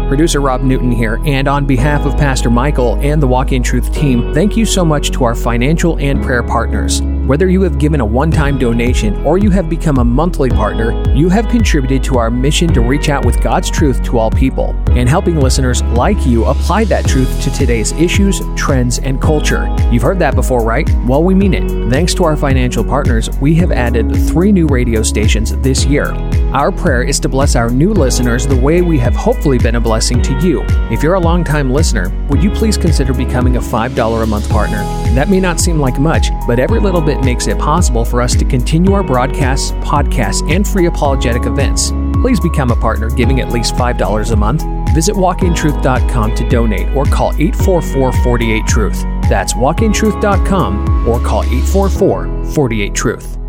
Producer 0.09 0.41
Rob 0.41 0.61
Newton 0.61 0.91
here, 0.91 1.21
and 1.25 1.47
on 1.47 1.65
behalf 1.65 2.05
of 2.05 2.17
Pastor 2.17 2.49
Michael 2.49 2.95
and 2.95 3.23
the 3.23 3.27
Walk 3.27 3.53
in 3.53 3.63
Truth 3.63 3.93
team, 3.93 4.33
thank 4.33 4.57
you 4.57 4.65
so 4.65 4.83
much 4.83 5.11
to 5.11 5.23
our 5.23 5.35
financial 5.35 5.97
and 5.99 6.21
prayer 6.21 6.43
partners. 6.43 7.01
Whether 7.29 7.47
you 7.47 7.61
have 7.61 7.77
given 7.77 8.01
a 8.01 8.05
one 8.07 8.31
time 8.31 8.57
donation 8.57 9.15
or 9.23 9.37
you 9.37 9.51
have 9.51 9.69
become 9.69 9.99
a 9.99 10.03
monthly 10.03 10.49
partner, 10.49 10.99
you 11.13 11.29
have 11.29 11.47
contributed 11.47 12.03
to 12.05 12.17
our 12.17 12.31
mission 12.31 12.73
to 12.73 12.81
reach 12.81 13.07
out 13.07 13.23
with 13.23 13.39
God's 13.43 13.69
truth 13.69 14.01
to 14.05 14.17
all 14.17 14.31
people 14.31 14.73
and 14.91 15.07
helping 15.09 15.39
listeners 15.39 15.81
like 15.83 16.25
you 16.25 16.45
apply 16.45 16.83
that 16.85 17.05
truth 17.07 17.41
to 17.43 17.51
today's 17.51 17.91
issues, 17.93 18.41
trends, 18.55 18.99
and 18.99 19.21
culture. 19.21 19.73
You've 19.91 20.03
heard 20.03 20.19
that 20.19 20.35
before, 20.35 20.63
right? 20.63 20.89
Well, 21.05 21.23
we 21.23 21.35
mean 21.35 21.53
it. 21.53 21.89
Thanks 21.89 22.13
to 22.15 22.23
our 22.23 22.35
financial 22.35 22.83
partners, 22.83 23.29
we 23.39 23.55
have 23.55 23.71
added 23.71 24.15
three 24.27 24.51
new 24.51 24.67
radio 24.67 25.03
stations 25.03 25.55
this 25.57 25.85
year. 25.85 26.13
Our 26.53 26.71
prayer 26.71 27.03
is 27.03 27.19
to 27.21 27.29
bless 27.29 27.55
our 27.55 27.69
new 27.69 27.93
listeners 27.93 28.47
the 28.47 28.55
way 28.55 28.81
we 28.81 28.97
have 28.99 29.15
hopefully 29.15 29.57
been 29.57 29.75
a 29.75 29.79
blessing 29.79 30.21
to 30.23 30.39
you. 30.39 30.63
If 30.91 31.03
you're 31.03 31.15
a 31.15 31.19
longtime 31.19 31.71
listener, 31.71 32.09
would 32.29 32.43
you 32.43 32.51
please 32.51 32.77
consider 32.77 33.13
becoming 33.13 33.57
a 33.57 33.61
$5 33.61 34.23
a 34.23 34.25
month 34.25 34.49
partner? 34.49 34.77
That 35.13 35.29
may 35.29 35.39
not 35.39 35.59
seem 35.59 35.79
like 35.79 35.99
much, 35.99 36.29
but 36.47 36.59
every 36.59 36.79
little 36.79 37.01
bit 37.01 37.23
makes 37.23 37.47
it 37.47 37.57
possible 37.57 38.05
for 38.05 38.21
us 38.21 38.35
to 38.35 38.45
continue 38.45 38.93
our 38.93 39.03
broadcasts, 39.03 39.71
podcasts, 39.73 40.49
and 40.51 40.67
free 40.67 40.87
apologetic 40.87 41.45
events. 41.45 41.91
Please 42.21 42.39
become 42.39 42.71
a 42.71 42.75
partner 42.75 43.09
giving 43.09 43.39
at 43.39 43.49
least 43.49 43.75
$5 43.75 44.31
a 44.31 44.35
month. 44.35 44.78
Visit 44.93 45.15
walkintruth.com 45.15 46.35
to 46.35 46.49
donate 46.49 46.89
or 46.95 47.05
call 47.05 47.33
844 47.33 48.11
48 48.23 48.65
Truth. 48.67 49.03
That's 49.29 49.53
walkintruth.com 49.53 51.07
or 51.07 51.19
call 51.19 51.43
844 51.43 52.45
48 52.53 52.95
Truth. 52.95 53.39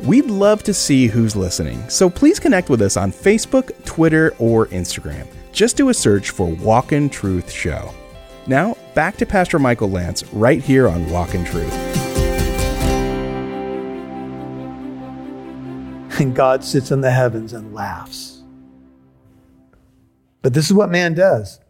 We'd 0.00 0.26
love 0.26 0.62
to 0.62 0.72
see 0.72 1.08
who's 1.08 1.36
listening, 1.36 1.86
so 1.90 2.08
please 2.08 2.40
connect 2.40 2.70
with 2.70 2.80
us 2.80 2.96
on 2.96 3.12
Facebook, 3.12 3.84
Twitter, 3.84 4.34
or 4.38 4.66
Instagram. 4.68 5.26
Just 5.52 5.76
do 5.76 5.90
a 5.90 5.94
search 5.94 6.30
for 6.30 6.46
Walk 6.46 6.92
in 6.92 7.10
Truth 7.10 7.50
Show. 7.50 7.92
Now, 8.46 8.76
back 8.94 9.18
to 9.18 9.26
Pastor 9.26 9.58
Michael 9.58 9.90
Lance 9.90 10.24
right 10.32 10.62
here 10.62 10.88
on 10.88 11.10
Walk 11.10 11.34
in 11.34 11.44
Truth. 11.44 12.09
And 16.20 16.34
God 16.34 16.62
sits 16.62 16.90
in 16.90 17.00
the 17.00 17.10
heavens 17.10 17.54
and 17.54 17.74
laughs. 17.74 18.42
But 20.42 20.52
this 20.52 20.66
is 20.66 20.74
what 20.74 20.90
man 20.90 21.14
does. 21.14 21.60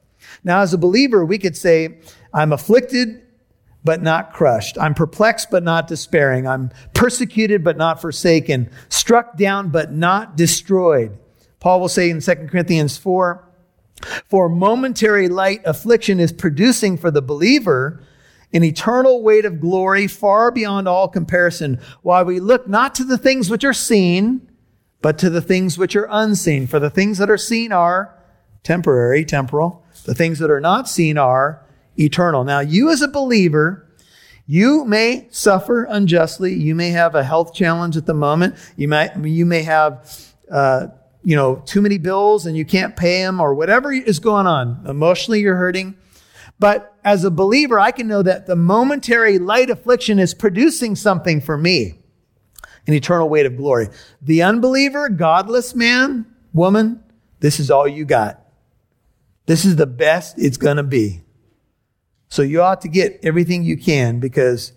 Now, 0.42 0.60
as 0.60 0.74
a 0.74 0.78
believer, 0.78 1.24
we 1.24 1.38
could 1.38 1.56
say, 1.56 2.00
I'm 2.34 2.52
afflicted, 2.52 3.22
but 3.84 4.02
not 4.02 4.32
crushed. 4.32 4.76
I'm 4.76 4.94
perplexed, 4.94 5.52
but 5.52 5.62
not 5.62 5.86
despairing. 5.86 6.48
I'm 6.48 6.70
persecuted, 6.94 7.62
but 7.62 7.76
not 7.76 8.00
forsaken. 8.00 8.70
Struck 8.88 9.36
down, 9.36 9.70
but 9.70 9.92
not 9.92 10.36
destroyed. 10.36 11.16
Paul 11.60 11.80
will 11.80 11.88
say 11.88 12.10
in 12.10 12.20
2 12.20 12.34
Corinthians 12.48 12.96
4, 12.96 13.46
for 14.28 14.48
momentary 14.48 15.28
light 15.28 15.60
affliction 15.64 16.18
is 16.18 16.32
producing 16.32 16.96
for 16.96 17.10
the 17.10 17.22
believer 17.22 18.02
an 18.52 18.64
eternal 18.64 19.22
weight 19.22 19.44
of 19.44 19.60
glory 19.60 20.06
far 20.06 20.50
beyond 20.50 20.88
all 20.88 21.08
comparison, 21.08 21.78
while 22.02 22.24
we 22.24 22.40
look 22.40 22.68
not 22.68 22.94
to 22.96 23.04
the 23.04 23.18
things 23.18 23.48
which 23.48 23.64
are 23.64 23.72
seen, 23.72 24.50
but 25.02 25.18
to 25.18 25.30
the 25.30 25.40
things 25.40 25.78
which 25.78 25.96
are 25.96 26.08
unseen. 26.10 26.66
For 26.66 26.78
the 26.78 26.90
things 26.90 27.18
that 27.18 27.30
are 27.30 27.38
seen 27.38 27.72
are 27.72 28.16
temporary, 28.62 29.24
temporal. 29.24 29.84
The 30.04 30.14
things 30.14 30.38
that 30.40 30.50
are 30.50 30.60
not 30.60 30.88
seen 30.88 31.16
are 31.16 31.64
eternal. 31.98 32.44
Now, 32.44 32.60
you 32.60 32.90
as 32.90 33.02
a 33.02 33.08
believer, 33.08 33.86
you 34.46 34.84
may 34.84 35.28
suffer 35.30 35.84
unjustly. 35.84 36.54
You 36.54 36.74
may 36.74 36.90
have 36.90 37.14
a 37.14 37.22
health 37.22 37.54
challenge 37.54 37.96
at 37.96 38.06
the 38.06 38.14
moment. 38.14 38.56
You 38.76 38.88
might, 38.88 39.16
you 39.16 39.46
may 39.46 39.62
have, 39.62 40.10
uh, 40.50 40.88
you 41.22 41.36
know, 41.36 41.62
too 41.66 41.80
many 41.80 41.98
bills 41.98 42.46
and 42.46 42.56
you 42.56 42.64
can't 42.64 42.96
pay 42.96 43.22
them 43.22 43.40
or 43.40 43.54
whatever 43.54 43.92
is 43.92 44.18
going 44.18 44.46
on. 44.46 44.84
Emotionally, 44.88 45.40
you're 45.40 45.56
hurting. 45.56 45.94
But 46.60 46.94
as 47.02 47.24
a 47.24 47.30
believer, 47.30 47.80
I 47.80 47.90
can 47.90 48.06
know 48.06 48.22
that 48.22 48.46
the 48.46 48.54
momentary 48.54 49.38
light 49.38 49.70
affliction 49.70 50.18
is 50.18 50.34
producing 50.34 50.94
something 50.94 51.40
for 51.40 51.56
me 51.56 51.96
an 52.86 52.94
eternal 52.94 53.28
weight 53.28 53.46
of 53.46 53.56
glory. 53.56 53.88
The 54.22 54.42
unbeliever, 54.42 55.08
godless 55.08 55.74
man, 55.74 56.26
woman, 56.52 57.02
this 57.40 57.60
is 57.60 57.70
all 57.70 57.86
you 57.86 58.04
got. 58.04 58.40
This 59.46 59.64
is 59.64 59.76
the 59.76 59.86
best 59.86 60.38
it's 60.38 60.56
going 60.56 60.76
to 60.76 60.82
be. 60.82 61.22
So 62.28 62.42
you 62.42 62.62
ought 62.62 62.80
to 62.82 62.88
get 62.88 63.20
everything 63.22 63.62
you 63.64 63.76
can 63.76 64.20
because 64.20 64.72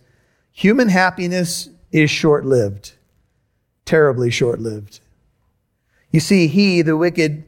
human 0.51 0.89
happiness 0.89 1.69
is 1.91 2.09
short 2.09 2.45
lived, 2.45 2.93
terribly 3.85 4.31
short 4.31 4.59
lived. 4.59 4.99
You 6.11 6.19
see, 6.19 6.47
he, 6.47 6.81
the 6.81 6.97
wicked, 6.97 7.43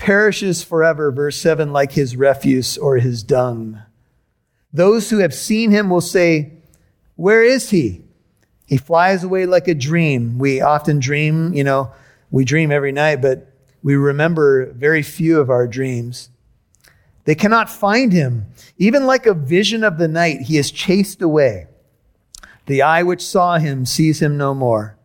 perishes 0.00 0.64
forever, 0.64 1.12
verse 1.12 1.36
7, 1.36 1.74
like 1.74 1.92
his 1.92 2.16
refuse 2.16 2.78
or 2.78 2.96
his 2.96 3.22
dung. 3.22 3.82
Those 4.72 5.10
who 5.10 5.18
have 5.18 5.34
seen 5.34 5.70
him 5.70 5.90
will 5.90 6.00
say, 6.00 6.52
Where 7.16 7.44
is 7.44 7.68
he? 7.68 8.02
He 8.66 8.78
flies 8.78 9.22
away 9.22 9.44
like 9.44 9.68
a 9.68 9.74
dream. 9.74 10.38
We 10.38 10.62
often 10.62 11.00
dream, 11.00 11.52
you 11.52 11.64
know, 11.64 11.92
we 12.30 12.46
dream 12.46 12.72
every 12.72 12.92
night, 12.92 13.20
but 13.20 13.52
we 13.82 13.94
remember 13.94 14.72
very 14.72 15.02
few 15.02 15.38
of 15.38 15.50
our 15.50 15.66
dreams. 15.66 16.30
They 17.24 17.34
cannot 17.34 17.68
find 17.68 18.10
him. 18.10 18.46
Even 18.78 19.04
like 19.04 19.26
a 19.26 19.34
vision 19.34 19.84
of 19.84 19.98
the 19.98 20.08
night, 20.08 20.42
he 20.42 20.56
is 20.56 20.70
chased 20.70 21.20
away. 21.20 21.66
The 22.66 22.80
eye 22.80 23.02
which 23.02 23.22
saw 23.22 23.58
him 23.58 23.84
sees 23.84 24.22
him 24.22 24.38
no 24.38 24.54
more, 24.54 24.96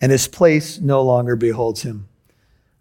and 0.00 0.12
his 0.12 0.28
place 0.28 0.78
no 0.78 1.02
longer 1.02 1.34
beholds 1.34 1.82
him. 1.82 2.09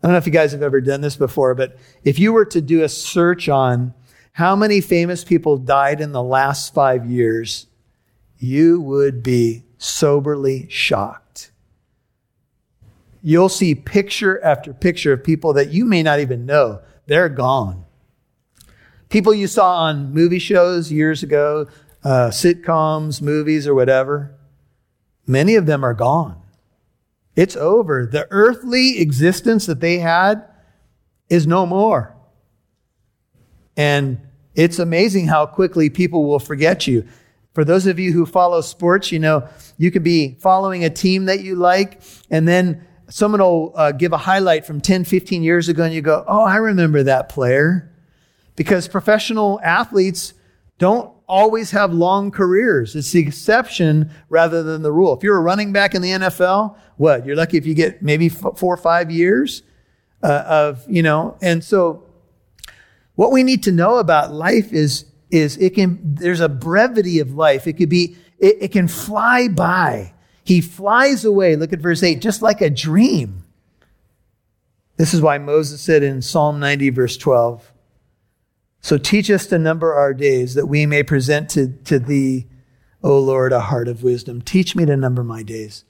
I 0.01 0.07
don't 0.07 0.13
know 0.13 0.17
if 0.17 0.25
you 0.25 0.31
guys 0.31 0.53
have 0.53 0.61
ever 0.61 0.79
done 0.79 1.01
this 1.01 1.17
before, 1.17 1.55
but 1.55 1.77
if 2.03 2.19
you 2.19 2.31
were 2.31 2.45
to 2.45 2.61
do 2.61 2.83
a 2.83 2.89
search 2.89 3.49
on 3.49 3.93
how 4.31 4.55
many 4.55 4.79
famous 4.79 5.25
people 5.25 5.57
died 5.57 5.99
in 5.99 6.13
the 6.13 6.23
last 6.23 6.73
five 6.73 7.05
years, 7.05 7.67
you 8.37 8.79
would 8.79 9.21
be 9.21 9.65
soberly 9.77 10.67
shocked. 10.69 11.51
You'll 13.21 13.49
see 13.49 13.75
picture 13.75 14.41
after 14.41 14.73
picture 14.73 15.11
of 15.11 15.23
people 15.23 15.51
that 15.53 15.71
you 15.71 15.83
may 15.83 16.03
not 16.03 16.21
even 16.21 16.45
know. 16.45 16.79
They're 17.05 17.27
gone. 17.27 17.83
People 19.09 19.33
you 19.33 19.47
saw 19.47 19.79
on 19.79 20.13
movie 20.13 20.39
shows 20.39 20.91
years 20.91 21.23
ago, 21.23 21.67
uh, 22.03 22.29
sitcoms, 22.29 23.21
movies, 23.21 23.67
or 23.67 23.75
whatever, 23.75 24.35
many 25.27 25.55
of 25.55 25.65
them 25.65 25.83
are 25.83 25.93
gone. 25.93 26.41
It's 27.39 27.55
over. 27.55 28.05
The 28.05 28.27
earthly 28.31 28.99
existence 28.99 29.65
that 29.67 29.79
they 29.79 29.99
had 29.99 30.43
is 31.29 31.47
no 31.47 31.65
more. 31.65 32.13
And 33.77 34.19
it's 34.55 34.77
amazing 34.77 35.27
how 35.27 35.45
quickly 35.45 35.89
people 35.89 36.27
will 36.27 36.39
forget 36.39 36.85
you. 36.85 37.07
For 37.53 37.63
those 37.63 37.87
of 37.87 37.97
you 37.97 38.11
who 38.11 38.25
follow 38.25 38.59
sports, 38.59 39.13
you 39.13 39.19
know, 39.19 39.47
you 39.77 39.89
could 39.89 40.03
be 40.03 40.35
following 40.41 40.83
a 40.83 40.89
team 40.89 41.27
that 41.27 41.39
you 41.39 41.55
like, 41.55 42.01
and 42.29 42.45
then 42.45 42.85
someone 43.07 43.39
will 43.39 43.71
uh, 43.73 43.93
give 43.93 44.11
a 44.11 44.17
highlight 44.17 44.65
from 44.65 44.81
10, 44.81 45.05
15 45.05 45.41
years 45.41 45.69
ago, 45.69 45.83
and 45.83 45.93
you 45.93 46.01
go, 46.01 46.25
Oh, 46.27 46.43
I 46.43 46.57
remember 46.57 47.03
that 47.03 47.29
player. 47.29 47.89
Because 48.57 48.89
professional 48.89 49.61
athletes 49.63 50.33
don't 50.77 51.13
always 51.29 51.71
have 51.71 51.93
long 51.93 52.31
careers. 52.31 52.95
It's 52.95 53.11
the 53.11 53.19
exception 53.19 54.11
rather 54.27 54.63
than 54.63 54.81
the 54.81 54.91
rule. 54.91 55.15
If 55.15 55.23
you're 55.23 55.37
a 55.37 55.41
running 55.41 55.71
back 55.71 55.95
in 55.95 56.01
the 56.01 56.09
NFL, 56.09 56.75
what? 56.97 57.25
You're 57.25 57.35
lucky 57.35 57.57
if 57.57 57.65
you 57.65 57.75
get 57.75 58.01
maybe 58.01 58.27
four 58.27 58.73
or 58.73 58.77
five 58.77 59.11
years 59.11 59.63
uh, 60.23 60.43
of, 60.45 60.85
you 60.89 61.03
know, 61.03 61.37
and 61.41 61.63
so 61.63 62.03
what 63.15 63.31
we 63.31 63.43
need 63.43 63.63
to 63.63 63.71
know 63.71 63.97
about 63.97 64.33
life 64.33 64.73
is 64.73 65.05
is 65.29 65.57
it 65.57 65.75
can, 65.75 65.99
there's 66.01 66.39
a 66.39 66.49
brevity 66.49 67.19
of 67.19 67.33
life. 67.33 67.67
It 67.67 67.73
could 67.73 67.89
be, 67.89 68.15
it, 68.39 68.57
it 68.61 68.71
can 68.71 68.87
fly 68.87 69.47
by. 69.47 70.13
He 70.43 70.61
flies 70.61 71.23
away. 71.23 71.55
Look 71.55 71.71
at 71.71 71.79
verse 71.79 72.01
8, 72.01 72.19
just 72.19 72.41
like 72.41 72.61
a 72.61 72.69
dream. 72.69 73.43
This 74.97 75.13
is 75.13 75.21
why 75.21 75.37
Moses 75.37 75.81
said 75.81 76.01
in 76.01 76.21
Psalm 76.21 76.59
90, 76.59 76.89
verse 76.89 77.15
12, 77.15 77.71
So 78.81 78.97
teach 78.97 79.29
us 79.29 79.45
to 79.47 79.59
number 79.59 79.93
our 79.93 80.13
days 80.13 80.53
that 80.53 80.67
we 80.67 80.85
may 80.85 81.03
present 81.03 81.49
to, 81.49 81.67
to 81.85 81.99
thee, 81.99 82.47
O 83.03 83.19
Lord, 83.19 83.51
a 83.51 83.59
heart 83.59 83.87
of 83.87 84.03
wisdom. 84.03 84.41
Teach 84.41 84.75
me 84.75 84.85
to 84.85 84.95
number 84.95 85.23
my 85.23 85.43
days. 85.43 85.83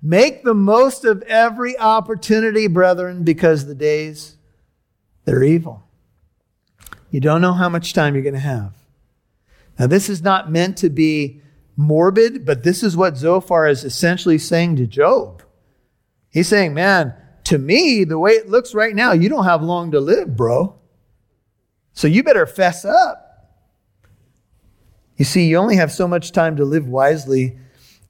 Make 0.00 0.44
the 0.44 0.54
most 0.54 1.04
of 1.04 1.22
every 1.22 1.76
opportunity, 1.78 2.68
brethren, 2.68 3.24
because 3.24 3.66
the 3.66 3.74
days, 3.74 4.36
they're 5.24 5.42
evil. 5.42 5.84
You 7.10 7.20
don't 7.20 7.40
know 7.40 7.52
how 7.52 7.68
much 7.68 7.92
time 7.92 8.14
you're 8.14 8.22
going 8.22 8.34
to 8.34 8.40
have. 8.40 8.74
Now, 9.78 9.86
this 9.86 10.08
is 10.08 10.22
not 10.22 10.50
meant 10.50 10.76
to 10.78 10.90
be 10.90 11.40
morbid, 11.76 12.44
but 12.44 12.62
this 12.62 12.82
is 12.82 12.96
what 12.96 13.16
Zophar 13.16 13.66
is 13.66 13.84
essentially 13.84 14.38
saying 14.38 14.76
to 14.76 14.86
Job. 14.86 15.42
He's 16.30 16.48
saying, 16.48 16.74
man, 16.74 17.14
to 17.44 17.58
me, 17.58 18.04
the 18.04 18.18
way 18.18 18.32
it 18.32 18.48
looks 18.48 18.74
right 18.74 18.94
now, 18.94 19.12
you 19.12 19.28
don't 19.28 19.44
have 19.44 19.62
long 19.62 19.92
to 19.92 20.00
live, 20.00 20.36
bro. 20.36 20.78
So 21.98 22.06
you 22.06 22.22
better 22.22 22.46
fess 22.46 22.84
up. 22.84 23.50
You 25.16 25.24
see, 25.24 25.48
you 25.48 25.56
only 25.56 25.74
have 25.74 25.90
so 25.90 26.06
much 26.06 26.30
time 26.30 26.54
to 26.54 26.64
live 26.64 26.86
wisely. 26.86 27.58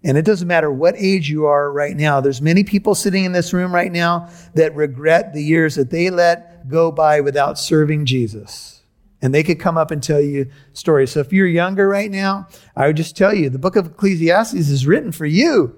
And 0.05 0.19
it 0.19 0.27
doesn't 0.27 0.47
matter 0.47 0.71
what 0.71 0.95
age 0.99 1.31
you 1.31 1.47
are 1.47 1.73
right 1.73 1.97
now. 1.97 2.21
There's 2.21 2.43
many 2.43 2.65
people 2.65 2.95
sitting 2.95 3.25
in 3.25 3.33
this 3.33 3.55
room 3.55 3.75
right 3.75 3.91
now 3.91 4.29
that 4.53 4.75
regret 4.75 5.33
the 5.33 5.43
years 5.43 5.77
that 5.77 5.89
they 5.89 6.11
let 6.11 6.69
go 6.69 6.93
by 6.93 7.23
without 7.23 7.59
serving 7.59 8.05
Jesus. 8.05 8.83
And 9.23 9.35
they 9.35 9.43
could 9.43 9.59
come 9.59 9.79
up 9.79 9.91
and 9.91 10.03
tell 10.03 10.21
you 10.21 10.51
stories. 10.75 11.13
So 11.13 11.21
if 11.21 11.33
you're 11.33 11.47
younger 11.47 11.89
right 11.89 12.11
now, 12.11 12.47
I 12.77 12.89
would 12.89 12.97
just 12.99 13.17
tell 13.17 13.33
you 13.33 13.49
the 13.49 13.59
book 13.59 13.77
of 13.77 13.87
Ecclesiastes 13.87 14.53
is 14.69 14.87
written 14.87 15.13
for 15.13 15.25
you 15.25 15.75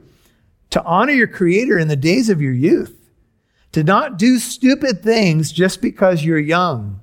to 0.70 0.83
honor 0.83 1.12
your 1.12 1.29
creator 1.29 1.79
in 1.79 1.87
the 1.87 1.94
days 1.94 2.29
of 2.29 2.42
your 2.42 2.55
youth, 2.55 3.09
to 3.70 3.85
not 3.85 4.18
do 4.18 4.40
stupid 4.40 5.01
things 5.01 5.53
just 5.53 5.81
because 5.81 6.25
you're 6.25 6.40
young. 6.40 7.03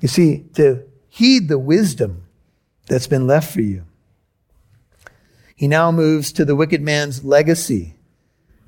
You 0.00 0.08
see, 0.08 0.44
to 0.54 0.84
heed 1.08 1.48
the 1.48 1.58
wisdom 1.58 2.24
that's 2.86 3.06
been 3.06 3.26
left 3.26 3.52
for 3.52 3.60
you. 3.60 3.84
He 5.54 5.68
now 5.68 5.92
moves 5.92 6.32
to 6.32 6.44
the 6.44 6.56
wicked 6.56 6.80
man's 6.80 7.24
legacy. 7.24 7.96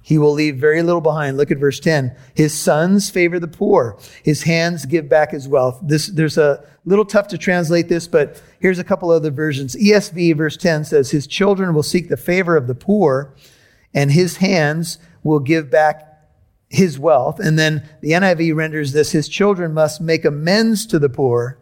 He 0.03 0.19
will 0.19 0.33
leave 0.33 0.57
very 0.57 0.83
little 0.83 1.01
behind. 1.01 1.37
Look 1.37 1.51
at 1.51 1.59
verse 1.59 1.81
10. 1.81 2.15
His 2.35 2.53
sons 2.59 3.09
favor 3.09 3.39
the 3.39 3.49
poor. 3.49 3.99
His 4.23 4.43
hands 4.43 4.85
give 4.85 5.09
back 5.09 5.31
his 5.31 5.49
wealth. 5.49 5.79
This, 5.83 6.09
there's 6.09 6.37
a 6.37 6.65
little 6.85 7.05
tough 7.05 7.29
to 7.29 7.39
translate 7.39 7.89
this, 7.89 8.09
but 8.09 8.43
here's 8.59 8.81
a 8.81 8.85
couple 8.85 9.11
other 9.11 9.31
versions. 9.31 9.77
ESV 9.77 10.37
verse 10.37 10.57
10 10.57 10.85
says, 10.85 11.13
His 11.13 11.27
children 11.27 11.73
will 11.73 11.85
seek 11.85 12.09
the 12.09 12.17
favor 12.17 12.57
of 12.57 12.67
the 12.67 12.75
poor, 12.75 13.33
and 13.95 14.11
his 14.11 14.39
hands 14.39 14.99
will 15.23 15.39
give 15.39 15.71
back 15.71 16.12
his 16.73 16.99
wealth. 16.99 17.39
And 17.39 17.59
then 17.59 17.87
the 18.01 18.13
NIV 18.13 18.57
renders 18.57 18.93
this, 18.93 19.13
His 19.13 19.29
children 19.29 19.75
must 19.75 20.01
make 20.01 20.25
amends 20.25 20.87
to 20.87 20.99
the 20.99 21.11
poor. 21.11 21.59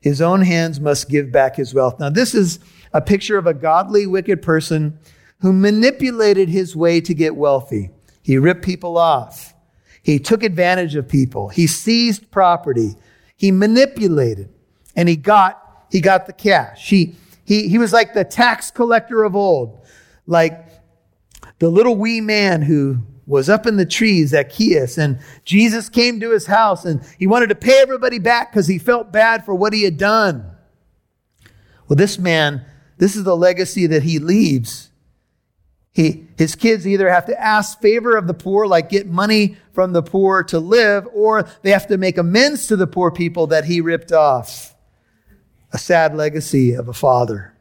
His 0.00 0.20
own 0.20 0.42
hands 0.42 0.80
must 0.80 1.08
give 1.08 1.30
back 1.30 1.56
his 1.56 1.72
wealth. 1.72 2.00
Now, 2.00 2.10
this 2.10 2.34
is 2.34 2.58
a 2.92 3.00
picture 3.00 3.38
of 3.38 3.46
a 3.46 3.54
godly, 3.54 4.06
wicked 4.06 4.42
person 4.42 4.98
who 5.40 5.52
manipulated 5.52 6.48
his 6.48 6.74
way 6.74 7.00
to 7.02 7.14
get 7.14 7.36
wealthy. 7.36 7.90
He 8.22 8.38
ripped 8.38 8.64
people 8.64 8.98
off. 8.98 9.54
He 10.02 10.18
took 10.18 10.42
advantage 10.42 10.96
of 10.96 11.06
people. 11.06 11.48
He 11.48 11.66
seized 11.66 12.30
property. 12.30 12.96
He 13.36 13.50
manipulated 13.52 14.48
and 14.96 15.08
he 15.08 15.16
got, 15.16 15.86
he 15.90 16.00
got 16.00 16.26
the 16.26 16.32
cash. 16.32 16.88
He, 16.88 17.14
he, 17.44 17.68
he 17.68 17.78
was 17.78 17.92
like 17.92 18.14
the 18.14 18.24
tax 18.24 18.70
collector 18.70 19.22
of 19.22 19.36
old, 19.36 19.86
like 20.26 20.66
the 21.58 21.68
little 21.68 21.96
wee 21.96 22.20
man 22.20 22.62
who 22.62 23.02
was 23.30 23.48
up 23.48 23.64
in 23.64 23.76
the 23.76 23.86
trees, 23.86 24.30
Zacchaeus, 24.30 24.98
and 24.98 25.20
Jesus 25.44 25.88
came 25.88 26.18
to 26.18 26.32
his 26.32 26.46
house 26.46 26.84
and 26.84 27.00
he 27.16 27.28
wanted 27.28 27.48
to 27.50 27.54
pay 27.54 27.80
everybody 27.80 28.18
back 28.18 28.50
because 28.50 28.66
he 28.66 28.76
felt 28.76 29.12
bad 29.12 29.44
for 29.44 29.54
what 29.54 29.72
he 29.72 29.84
had 29.84 29.96
done. 29.96 30.50
Well, 31.88 31.96
this 31.96 32.18
man, 32.18 32.64
this 32.98 33.14
is 33.14 33.22
the 33.22 33.36
legacy 33.36 33.86
that 33.86 34.02
he 34.02 34.18
leaves. 34.18 34.90
He, 35.92 36.26
his 36.36 36.56
kids 36.56 36.86
either 36.88 37.08
have 37.08 37.26
to 37.26 37.40
ask 37.40 37.80
favor 37.80 38.16
of 38.16 38.26
the 38.26 38.34
poor, 38.34 38.66
like 38.66 38.88
get 38.88 39.06
money 39.06 39.56
from 39.72 39.92
the 39.92 40.02
poor 40.02 40.42
to 40.44 40.58
live, 40.58 41.06
or 41.12 41.48
they 41.62 41.70
have 41.70 41.86
to 41.86 41.98
make 41.98 42.18
amends 42.18 42.66
to 42.66 42.76
the 42.76 42.86
poor 42.88 43.12
people 43.12 43.46
that 43.48 43.64
he 43.64 43.80
ripped 43.80 44.10
off. 44.10 44.74
A 45.72 45.78
sad 45.78 46.16
legacy 46.16 46.72
of 46.72 46.88
a 46.88 46.92
father. 46.92 47.54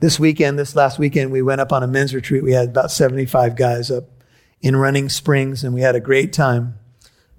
This 0.00 0.18
weekend, 0.18 0.58
this 0.58 0.74
last 0.74 0.98
weekend, 0.98 1.30
we 1.30 1.42
went 1.42 1.60
up 1.60 1.72
on 1.72 1.84
a 1.84 1.86
men's 1.86 2.12
retreat. 2.12 2.42
We 2.42 2.52
had 2.52 2.70
about 2.70 2.90
75 2.90 3.54
guys 3.54 3.90
up 3.90 4.15
in 4.60 4.76
Running 4.76 5.08
Springs, 5.08 5.62
and 5.64 5.74
we 5.74 5.80
had 5.80 5.94
a 5.94 6.00
great 6.00 6.32
time. 6.32 6.78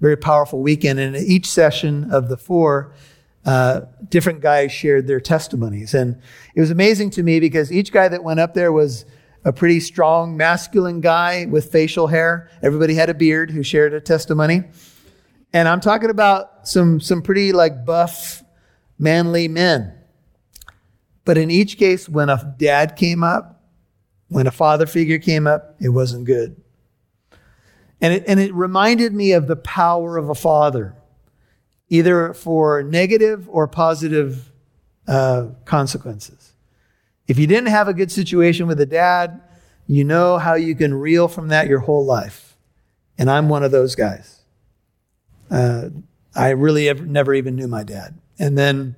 very 0.00 0.16
powerful 0.16 0.60
weekend. 0.62 1.00
And 1.00 1.16
each 1.16 1.50
session 1.50 2.12
of 2.12 2.28
the 2.28 2.36
four, 2.36 2.92
uh, 3.44 3.80
different 4.08 4.40
guys 4.40 4.70
shared 4.70 5.06
their 5.08 5.20
testimonies. 5.20 5.92
And 5.92 6.20
it 6.54 6.60
was 6.60 6.70
amazing 6.70 7.10
to 7.10 7.22
me 7.22 7.40
because 7.40 7.72
each 7.72 7.90
guy 7.92 8.06
that 8.08 8.22
went 8.22 8.38
up 8.38 8.54
there 8.54 8.70
was 8.70 9.04
a 9.44 9.52
pretty 9.52 9.80
strong, 9.80 10.36
masculine 10.36 11.00
guy 11.00 11.46
with 11.46 11.72
facial 11.72 12.06
hair. 12.06 12.48
Everybody 12.62 12.94
had 12.94 13.10
a 13.10 13.14
beard 13.14 13.50
who 13.50 13.62
shared 13.62 13.92
a 13.92 14.00
testimony. 14.00 14.64
And 15.52 15.66
I'm 15.66 15.80
talking 15.80 16.10
about 16.10 16.68
some, 16.68 17.00
some 17.00 17.22
pretty 17.22 17.52
like 17.52 17.84
buff, 17.84 18.44
manly 18.98 19.48
men. 19.48 19.94
But 21.24 21.38
in 21.38 21.50
each 21.50 21.76
case, 21.76 22.08
when 22.08 22.28
a 22.28 22.54
dad 22.58 22.96
came 22.96 23.24
up, 23.24 23.64
when 24.28 24.46
a 24.46 24.50
father 24.50 24.86
figure 24.86 25.18
came 25.18 25.46
up, 25.46 25.76
it 25.80 25.88
wasn't 25.88 26.24
good. 26.24 26.62
And 28.00 28.14
it, 28.14 28.24
and 28.26 28.38
it 28.38 28.54
reminded 28.54 29.12
me 29.12 29.32
of 29.32 29.46
the 29.46 29.56
power 29.56 30.16
of 30.16 30.28
a 30.28 30.34
father, 30.34 30.94
either 31.88 32.32
for 32.32 32.82
negative 32.82 33.48
or 33.50 33.66
positive 33.66 34.52
uh, 35.06 35.48
consequences. 35.64 36.52
If 37.26 37.38
you 37.38 37.46
didn't 37.46 37.68
have 37.68 37.88
a 37.88 37.94
good 37.94 38.12
situation 38.12 38.66
with 38.66 38.80
a 38.80 38.86
dad, 38.86 39.40
you 39.86 40.04
know 40.04 40.38
how 40.38 40.54
you 40.54 40.74
can 40.74 40.94
reel 40.94 41.28
from 41.28 41.48
that 41.48 41.66
your 41.66 41.80
whole 41.80 42.04
life. 42.04 42.56
And 43.18 43.30
I'm 43.30 43.48
one 43.48 43.64
of 43.64 43.70
those 43.70 43.94
guys. 43.94 44.42
Uh, 45.50 45.88
I 46.34 46.50
really 46.50 46.88
ever, 46.88 47.04
never 47.04 47.34
even 47.34 47.56
knew 47.56 47.66
my 47.66 47.82
dad. 47.82 48.18
And 48.38 48.56
then 48.56 48.94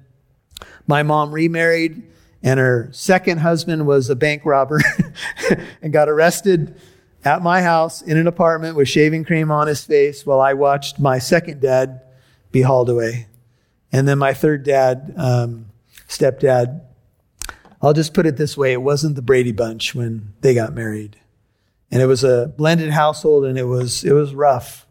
my 0.87 1.03
mom 1.03 1.33
remarried, 1.33 2.03
and 2.43 2.61
her 2.61 2.89
second 2.93 3.39
husband 3.39 3.87
was 3.87 4.11
a 4.11 4.17
bank 4.17 4.45
robber 4.45 4.81
and 5.83 5.93
got 5.93 6.09
arrested 6.09 6.79
at 7.25 7.43
my 7.43 7.63
house 7.63 8.03
in 8.03 8.17
an 8.17 8.27
apartment 8.27 8.77
with 8.77 8.89
shaving 8.89 9.25
cream 9.25 9.51
on 9.51 9.67
his 9.67 9.85
face 9.85 10.25
while 10.25 10.41
I 10.41 10.55
watched 10.55 10.99
my 10.99 11.19
second 11.19 11.61
dad 11.61 12.01
be 12.51 12.63
hauled 12.63 12.89
away. 12.89 13.27
And 13.93 14.07
then 14.09 14.19
my 14.19 14.33
third 14.33 14.63
dad, 14.63 15.15
um, 15.17 15.67
stepdad, 16.09 16.83
I'll 17.83 17.93
just 17.93 18.15
put 18.15 18.27
it 18.27 18.37
this 18.37 18.57
way 18.57 18.73
it 18.73 18.83
wasn't 18.83 19.17
the 19.17 19.23
Brady 19.23 19.53
Bunch 19.53 19.95
when 19.95 20.35
they 20.41 20.55
got 20.55 20.75
married. 20.75 21.17
And 21.91 22.01
it 22.01 22.07
was 22.07 22.23
a 22.23 22.53
blended 22.57 22.91
household 22.91 23.45
and 23.45 23.59
it 23.59 23.65
was, 23.65 24.05
it 24.05 24.13
was 24.13 24.35
rough. 24.35 24.87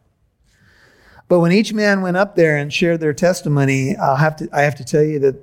But 1.27 1.39
when 1.39 1.51
each 1.51 1.73
man 1.73 2.01
went 2.01 2.17
up 2.17 2.35
there 2.35 2.57
and 2.57 2.73
shared 2.73 2.99
their 2.99 3.13
testimony, 3.13 3.95
I'll 3.95 4.15
have 4.15 4.35
to, 4.37 4.49
I 4.51 4.61
have 4.61 4.75
to 4.75 4.83
tell 4.83 5.03
you 5.03 5.19
that 5.19 5.35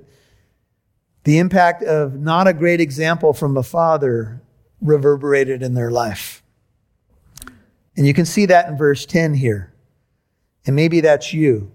the 1.24 1.38
impact 1.38 1.82
of 1.82 2.14
not 2.14 2.46
a 2.46 2.52
great 2.52 2.80
example 2.80 3.32
from 3.32 3.56
a 3.56 3.62
father 3.62 4.42
reverberated 4.80 5.62
in 5.62 5.74
their 5.74 5.90
life. 5.90 6.42
And 7.96 8.06
you 8.06 8.14
can 8.14 8.26
see 8.26 8.46
that 8.46 8.68
in 8.68 8.76
verse 8.76 9.06
10 9.06 9.34
here. 9.34 9.72
And 10.66 10.76
maybe 10.76 11.00
that's 11.00 11.32
you. 11.32 11.72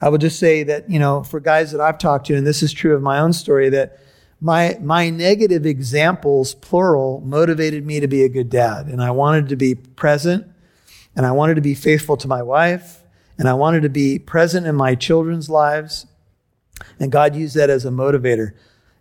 I 0.00 0.08
will 0.08 0.18
just 0.18 0.38
say 0.38 0.62
that, 0.64 0.90
you 0.90 0.98
know, 0.98 1.22
for 1.22 1.40
guys 1.40 1.72
that 1.72 1.80
I've 1.80 1.98
talked 1.98 2.26
to, 2.26 2.34
and 2.34 2.46
this 2.46 2.62
is 2.62 2.72
true 2.72 2.94
of 2.94 3.02
my 3.02 3.20
own 3.20 3.32
story, 3.32 3.68
that 3.70 3.98
my, 4.40 4.76
my 4.80 5.10
negative 5.10 5.64
examples, 5.64 6.54
plural, 6.54 7.20
motivated 7.24 7.86
me 7.86 8.00
to 8.00 8.08
be 8.08 8.24
a 8.24 8.28
good 8.28 8.50
dad. 8.50 8.86
And 8.88 9.00
I 9.00 9.12
wanted 9.12 9.48
to 9.50 9.56
be 9.56 9.76
present, 9.76 10.46
and 11.14 11.24
I 11.24 11.30
wanted 11.30 11.54
to 11.54 11.60
be 11.60 11.74
faithful 11.74 12.16
to 12.16 12.28
my 12.28 12.42
wife, 12.42 13.04
and 13.38 13.48
I 13.48 13.54
wanted 13.54 13.82
to 13.82 13.88
be 13.88 14.18
present 14.18 14.66
in 14.66 14.74
my 14.74 14.96
children's 14.96 15.48
lives. 15.48 16.06
And 16.98 17.12
God 17.12 17.36
used 17.36 17.54
that 17.54 17.70
as 17.70 17.84
a 17.84 17.90
motivator. 17.90 18.52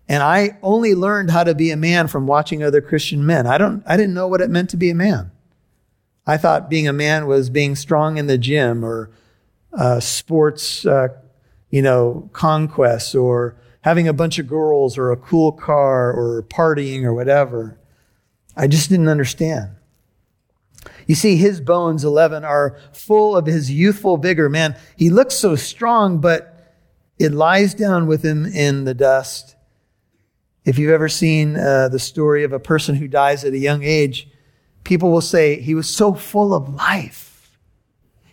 And 0.07 0.21
I 0.21 0.59
only 0.61 0.93
learned 0.93 1.31
how 1.31 1.43
to 1.43 1.55
be 1.55 1.71
a 1.71 1.77
man 1.77 2.07
from 2.07 2.27
watching 2.27 2.63
other 2.63 2.81
Christian 2.81 3.25
men. 3.25 3.47
I 3.47 3.57
don't, 3.57 3.83
I 3.87 3.97
didn't 3.97 4.13
know 4.13 4.27
what 4.27 4.41
it 4.41 4.49
meant 4.49 4.69
to 4.71 4.77
be 4.77 4.91
a 4.91 4.95
man. 4.95 5.31
I 6.31 6.37
thought 6.37 6.69
being 6.69 6.87
a 6.87 6.93
man 6.93 7.27
was 7.27 7.49
being 7.49 7.75
strong 7.75 8.15
in 8.15 8.27
the 8.27 8.37
gym 8.37 8.85
or 8.85 9.11
uh, 9.73 9.99
sports, 9.99 10.85
uh, 10.85 11.09
you 11.69 11.81
know, 11.81 12.29
conquests 12.31 13.13
or 13.13 13.57
having 13.81 14.07
a 14.07 14.13
bunch 14.13 14.39
of 14.39 14.47
girls 14.47 14.97
or 14.97 15.11
a 15.11 15.17
cool 15.17 15.51
car 15.51 16.09
or 16.09 16.43
partying 16.43 17.03
or 17.03 17.13
whatever. 17.13 17.77
I 18.55 18.67
just 18.67 18.89
didn't 18.89 19.09
understand. 19.09 19.71
You 21.05 21.15
see, 21.15 21.35
his 21.35 21.59
bones, 21.59 22.05
11, 22.05 22.45
are 22.45 22.77
full 22.93 23.35
of 23.35 23.45
his 23.45 23.69
youthful 23.69 24.15
vigor. 24.15 24.47
Man, 24.47 24.77
he 24.95 25.09
looks 25.09 25.35
so 25.35 25.57
strong, 25.57 26.21
but 26.21 26.77
it 27.19 27.33
lies 27.33 27.73
down 27.73 28.07
with 28.07 28.23
him 28.23 28.45
in 28.45 28.85
the 28.85 28.93
dust. 28.93 29.57
If 30.63 30.79
you've 30.79 30.91
ever 30.91 31.09
seen 31.09 31.57
uh, 31.57 31.89
the 31.89 31.99
story 31.99 32.45
of 32.45 32.53
a 32.53 32.59
person 32.59 32.95
who 32.95 33.09
dies 33.09 33.43
at 33.43 33.51
a 33.51 33.57
young 33.57 33.83
age, 33.83 34.29
people 34.83 35.11
will 35.11 35.21
say 35.21 35.59
he 35.59 35.75
was 35.75 35.89
so 35.89 36.13
full 36.13 36.53
of 36.53 36.73
life. 36.73 37.57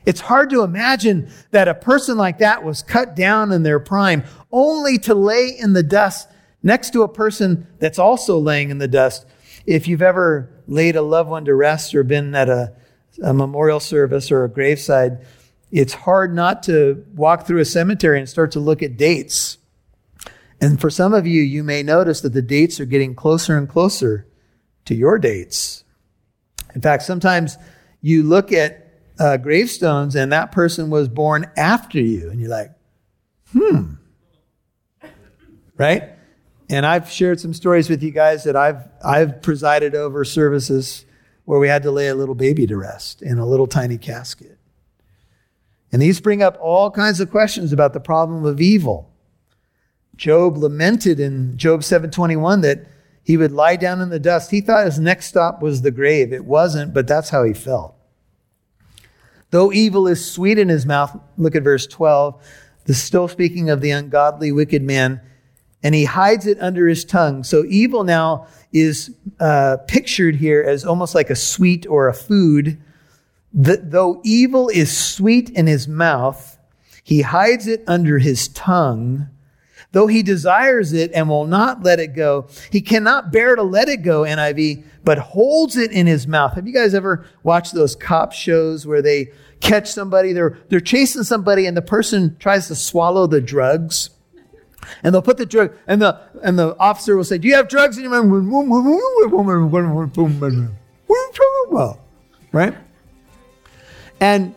It's 0.07 0.21
hard 0.21 0.51
to 0.51 0.63
imagine 0.63 1.31
that 1.51 1.69
a 1.69 1.75
person 1.75 2.17
like 2.17 2.39
that 2.39 2.65
was 2.65 2.83
cut 2.83 3.15
down 3.15 3.53
in 3.53 3.63
their 3.63 3.79
prime 3.79 4.25
only 4.51 4.99
to 5.01 5.15
lay 5.15 5.49
in 5.49 5.75
the 5.75 5.83
dust 5.83 6.29
next 6.63 6.95
to 6.95 7.03
a 7.03 7.09
person 7.09 7.67
that's 7.79 7.99
also 7.99 8.39
laying 8.39 8.71
in 8.71 8.79
the 8.79 8.89
dust. 8.89 9.27
If 9.67 9.87
you've 9.87 10.03
ever 10.03 10.51
laid 10.67 10.97
a 10.97 11.03
loved 11.03 11.29
one 11.29 11.45
to 11.45 11.55
rest 11.55 11.95
or 11.95 12.05
been 12.05 12.35
at 12.35 12.49
a, 12.49 12.73
a 13.23 13.35
memorial 13.35 13.81
service 13.81 14.31
or 14.31 14.45
a 14.45 14.49
graveside, 14.49 15.27
it's 15.71 15.93
hard 15.93 16.35
not 16.35 16.63
to 16.65 17.05
walk 17.15 17.47
through 17.47 17.61
a 17.61 17.67
cemetery 17.67 18.19
and 18.19 18.29
start 18.29 18.53
to 18.53 18.61
look 18.61 18.83
at 18.83 18.97
dates. 18.97 19.59
And 20.61 20.81
for 20.81 20.91
some 20.91 21.13
of 21.13 21.27
you, 21.27 21.43
you 21.43 21.63
may 21.63 21.83
notice 21.83 22.21
that 22.23 22.33
the 22.33 22.43
dates 22.43 22.81
are 22.81 22.87
getting 22.87 23.15
closer 23.15 23.57
and 23.57 23.69
closer 23.69 24.27
to 24.87 24.95
your 24.95 25.19
dates. 25.19 25.85
In 26.75 26.81
fact, 26.81 27.03
sometimes 27.03 27.57
you 28.01 28.23
look 28.23 28.53
at 28.53 28.89
uh, 29.19 29.37
gravestones 29.37 30.15
and 30.15 30.33
that 30.33 30.53
person 30.53 30.91
was 30.91 31.09
born 31.09 31.51
after 31.57 32.01
you, 32.01 32.31
and 32.31 32.41
you're 32.41 32.51
like, 32.51 32.71
hmm. 33.53 33.95
Right? 35.77 36.11
And 36.71 36.85
I've 36.85 37.11
shared 37.11 37.41
some 37.41 37.55
stories 37.55 37.89
with 37.89 38.03
you 38.03 38.11
guys 38.11 38.45
that 38.45 38.57
I've, 38.57 38.89
I've 39.05 39.41
presided 39.41 39.95
over 39.95 40.25
services 40.25 41.05
where 41.45 41.59
we 41.59 41.69
had 41.69 41.83
to 41.85 41.91
lay 41.91 42.09
a 42.09 42.15
little 42.15 42.35
baby 42.35 42.67
to 42.67 42.77
rest 42.77 43.23
in 43.23 43.39
a 43.39 43.47
little 43.47 43.67
tiny 43.67 43.97
casket. 43.97 44.59
And 45.91 46.03
these 46.03 46.21
bring 46.21 46.43
up 46.43 46.59
all 46.61 46.91
kinds 46.91 47.21
of 47.21 47.31
questions 47.31 47.73
about 47.73 47.95
the 47.95 48.01
problem 48.01 48.45
of 48.45 48.61
evil. 48.61 49.11
Job 50.17 50.59
lamented 50.59 51.21
in 51.21 51.57
Job 51.57 51.85
721 51.85 52.61
that 52.63 52.87
he 53.29 53.37
would 53.37 53.53
lie 53.53 53.77
down 53.77 54.01
in 54.01 54.09
the 54.09 54.19
dust. 54.19 54.51
He 54.51 54.63
thought 54.63 54.87
his 54.87 54.99
next 54.99 55.27
stop 55.27 55.61
was 55.61 55.83
the 55.83 55.91
grave. 55.91 56.33
It 56.33 56.47
wasn't, 56.47 56.95
but 56.95 57.07
that's 57.07 57.29
how 57.29 57.45
he 57.45 57.53
felt. 57.53 57.95
Though 59.51 59.71
evil 59.71 60.09
is 60.09 60.25
sweet 60.25 60.59
in 60.59 60.71
his 60.71 60.87
mouth, 60.87 61.15
look 61.37 61.55
at 61.55 61.63
verse 61.63 61.87
12. 61.87 62.43
The 62.87 62.95
still 62.95 63.29
speaking 63.29 63.69
of 63.69 63.83
the 63.83 63.91
ungodly, 63.91 64.51
wicked 64.51 64.83
man, 64.83 65.21
and 65.83 65.95
he 65.95 66.07
hides 66.07 66.47
it 66.47 66.57
under 66.59 66.89
his 66.89 67.05
tongue. 67.05 67.45
So 67.45 67.67
evil 67.69 68.03
now 68.03 68.47
is 68.73 69.15
uh, 69.39 69.77
pictured 69.87 70.37
here 70.37 70.63
as 70.63 70.87
almost 70.87 71.15
like 71.15 71.29
a 71.29 71.37
sweet 71.37 71.87
or 71.87 72.09
a 72.09 72.15
food. 72.15 72.83
That 73.53 73.91
though 73.91 74.23
evil 74.25 74.71
is 74.71 74.97
sweet 74.97 75.51
in 75.51 75.67
his 75.67 75.87
mouth, 75.87 76.59
he 77.05 77.21
hides 77.21 77.67
it 77.67 77.85
under 77.87 78.21
his 78.21 78.49
tongue 78.49 79.29
Though 79.93 80.07
he 80.07 80.23
desires 80.23 80.93
it 80.93 81.13
and 81.15 81.29
will 81.29 81.47
not 81.47 81.83
let 81.83 81.99
it 81.99 82.15
go, 82.15 82.49
he 82.71 82.83
cannot 82.83 83.33
bear 83.33 83.57
to 83.57 83.63
let 83.63 83.89
it 83.89 84.03
go, 84.03 84.23
NIV, 84.23 84.85
but 85.03 85.19
holds 85.19 85.79
it 85.79 85.91
in 85.93 86.07
his 86.07 86.27
mouth. 86.27 86.55
Have 86.55 86.67
you 86.67 86.75
guys 86.75 86.95
ever 86.95 87.25
watched 87.43 87.73
those 87.73 87.97
cop 87.97 88.33
shows 88.33 88.87
where 88.87 89.01
they 89.01 89.33
catch 89.61 89.91
somebody, 89.91 90.33
they're, 90.35 90.59
they're 90.69 90.81
chasing 90.81 91.23
somebody 91.23 91.65
and 91.65 91.75
the 91.77 91.83
person 91.83 92.37
tries 92.39 92.69
to 92.69 92.75
swallow 92.75 93.27
the 93.27 93.41
drugs? 93.41 94.11
And 95.03 95.15
they'll 95.15 95.23
put 95.23 95.39
the 95.39 95.47
drug, 95.47 95.75
and 95.87 96.01
the, 96.01 96.21
and 96.43 96.59
the 96.59 96.77
officer 96.79 97.17
will 97.17 97.25
say, 97.25 97.39
do 97.39 97.49
you 97.49 97.55
have 97.55 97.69
drugs 97.69 97.97
in 97.97 98.05
your 98.05 98.13
mouth? 98.13 98.27
Right? 102.53 102.75
And 104.21 104.55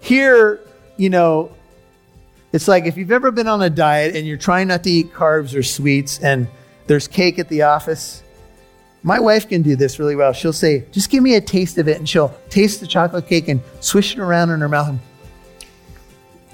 here, 0.00 0.60
you 0.96 1.10
know, 1.10 1.52
it's 2.52 2.68
like 2.68 2.86
if 2.86 2.96
you've 2.96 3.12
ever 3.12 3.30
been 3.30 3.48
on 3.48 3.62
a 3.62 3.70
diet 3.70 4.16
and 4.16 4.26
you're 4.26 4.36
trying 4.36 4.68
not 4.68 4.84
to 4.84 4.90
eat 4.90 5.12
carbs 5.12 5.56
or 5.56 5.62
sweets 5.62 6.18
and 6.18 6.48
there's 6.90 7.06
cake 7.06 7.38
at 7.38 7.48
the 7.48 7.62
office. 7.62 8.20
My 9.04 9.20
wife 9.20 9.48
can 9.48 9.62
do 9.62 9.76
this 9.76 10.00
really 10.00 10.16
well. 10.16 10.32
She'll 10.32 10.52
say, 10.52 10.86
just 10.90 11.08
give 11.08 11.22
me 11.22 11.36
a 11.36 11.40
taste 11.40 11.78
of 11.78 11.86
it. 11.86 11.98
And 11.98 12.08
she'll 12.08 12.34
taste 12.48 12.80
the 12.80 12.88
chocolate 12.88 13.28
cake 13.28 13.46
and 13.46 13.60
swish 13.78 14.14
it 14.14 14.18
around 14.18 14.50
in 14.50 14.58
her 14.58 14.68
mouth. 14.68 14.88
And, 14.88 14.98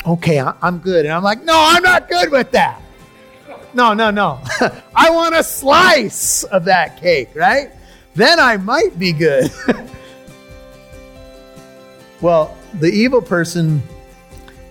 okay, 0.07 0.39
I'm 0.39 0.77
good. 0.77 1.07
And 1.07 1.15
I'm 1.15 1.23
like, 1.23 1.43
no, 1.43 1.55
I'm 1.57 1.83
not 1.83 2.11
good 2.11 2.31
with 2.31 2.51
that. 2.51 2.83
No, 3.73 3.95
no, 3.95 4.11
no. 4.11 4.43
I 4.95 5.09
want 5.09 5.35
a 5.35 5.43
slice 5.43 6.45
of 6.45 6.67
that 6.67 7.01
cake, 7.01 7.31
right? 7.35 7.71
Then 8.15 8.39
I 8.39 8.59
might 8.59 8.99
be 8.99 9.15
good. 9.15 9.51
well, 12.21 12.55
the 12.75 12.89
evil 12.89 13.23
person 13.23 13.83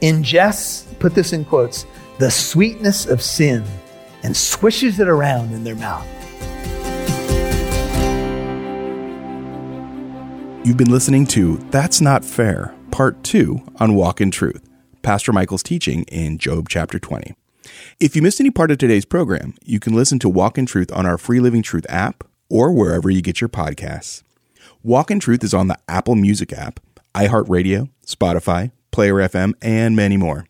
ingests 0.05 0.85
put 0.99 1.15
this 1.15 1.33
in 1.33 1.43
quotes, 1.43 1.85
the 2.19 2.29
sweetness 2.29 3.07
of 3.07 3.23
sin 3.23 3.63
and 4.21 4.37
swishes 4.37 4.99
it 4.99 5.07
around 5.07 5.51
in 5.51 5.63
their 5.63 5.75
mouth. 5.75 6.05
You've 10.63 10.77
been 10.77 10.91
listening 10.91 11.25
to 11.27 11.57
That's 11.69 12.01
Not 12.01 12.23
Fair 12.23 12.73
part 12.91 13.23
two 13.23 13.61
on 13.77 13.95
Walk 13.95 14.21
in 14.21 14.31
Truth, 14.31 14.69
Pastor 15.01 15.33
Michael's 15.33 15.63
teaching 15.63 16.03
in 16.03 16.37
Job 16.37 16.69
chapter 16.69 16.99
20. 16.99 17.33
If 17.99 18.15
you 18.15 18.21
missed 18.21 18.39
any 18.39 18.51
part 18.51 18.71
of 18.71 18.77
today's 18.77 19.05
program, 19.05 19.55
you 19.63 19.79
can 19.79 19.93
listen 19.93 20.19
to 20.19 20.29
Walk 20.29 20.57
in 20.57 20.65
Truth 20.65 20.91
on 20.93 21.05
our 21.05 21.17
free 21.17 21.39
Living 21.39 21.61
Truth 21.63 21.85
app 21.89 22.23
or 22.47 22.71
wherever 22.71 23.09
you 23.09 23.21
get 23.21 23.41
your 23.41 23.49
podcasts. 23.49 24.21
Walk 24.83 25.09
in 25.09 25.19
Truth 25.19 25.43
is 25.43 25.53
on 25.53 25.67
the 25.67 25.77
Apple 25.89 26.15
Music 26.15 26.53
app, 26.53 26.79
iHeartRadio, 27.15 27.89
Spotify, 28.05 28.71
Player 28.95 29.15
FM, 29.15 29.53
and 29.61 29.93
many 29.93 30.15
more. 30.15 30.45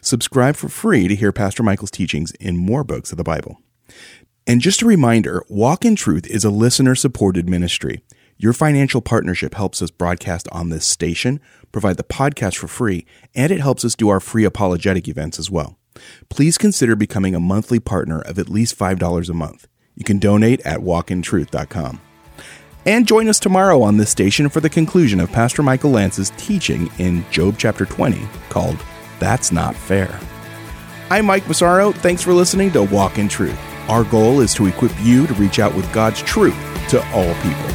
Subscribe 0.00 0.56
for 0.56 0.70
free 0.70 1.06
to 1.06 1.14
hear 1.14 1.32
Pastor 1.32 1.62
Michael's 1.62 1.90
teachings 1.90 2.30
in 2.40 2.56
more 2.56 2.82
books 2.82 3.12
of 3.12 3.18
the 3.18 3.24
Bible. 3.24 3.60
And 4.46 4.62
just 4.62 4.80
a 4.80 4.86
reminder 4.86 5.44
Walk 5.50 5.84
in 5.84 5.96
Truth 5.96 6.26
is 6.28 6.42
a 6.42 6.48
listener 6.48 6.94
supported 6.94 7.46
ministry. 7.46 8.02
Your 8.38 8.54
financial 8.54 9.02
partnership 9.02 9.52
helps 9.52 9.82
us 9.82 9.90
broadcast 9.90 10.48
on 10.50 10.70
this 10.70 10.86
station, 10.86 11.40
provide 11.72 11.98
the 11.98 12.02
podcast 12.02 12.56
for 12.56 12.68
free, 12.68 13.04
and 13.34 13.52
it 13.52 13.60
helps 13.60 13.84
us 13.84 13.94
do 13.94 14.08
our 14.08 14.18
free 14.18 14.46
apologetic 14.46 15.06
events 15.06 15.38
as 15.38 15.50
well. 15.50 15.76
Please 16.30 16.56
consider 16.56 16.96
becoming 16.96 17.34
a 17.34 17.40
monthly 17.40 17.80
partner 17.80 18.22
of 18.22 18.38
at 18.38 18.48
least 18.48 18.78
$5 18.78 19.28
a 19.28 19.34
month. 19.34 19.68
You 19.94 20.04
can 20.04 20.18
donate 20.18 20.62
at 20.62 20.80
walkintruth.com. 20.80 22.00
And 22.86 23.06
join 23.06 23.28
us 23.28 23.38
tomorrow 23.38 23.82
on 23.82 23.98
this 23.98 24.08
station 24.08 24.48
for 24.48 24.60
the 24.60 24.70
conclusion 24.70 25.20
of 25.20 25.30
Pastor 25.30 25.62
Michael 25.62 25.90
Lance's 25.90 26.32
teaching 26.38 26.90
in 26.96 27.26
Job 27.30 27.56
chapter 27.58 27.84
20 27.84 28.26
called 28.48 28.82
That's 29.18 29.52
Not 29.52 29.76
Fair. 29.76 30.18
I'm 31.10 31.26
Mike 31.26 31.46
Massaro. 31.46 31.92
Thanks 31.92 32.22
for 32.22 32.32
listening 32.32 32.70
to 32.72 32.82
Walk 32.82 33.18
in 33.18 33.28
Truth. 33.28 33.58
Our 33.90 34.04
goal 34.04 34.40
is 34.40 34.54
to 34.54 34.66
equip 34.66 34.92
you 35.02 35.26
to 35.26 35.34
reach 35.34 35.58
out 35.58 35.74
with 35.74 35.92
God's 35.92 36.22
truth 36.22 36.56
to 36.88 37.06
all 37.10 37.34
people. 37.42 37.68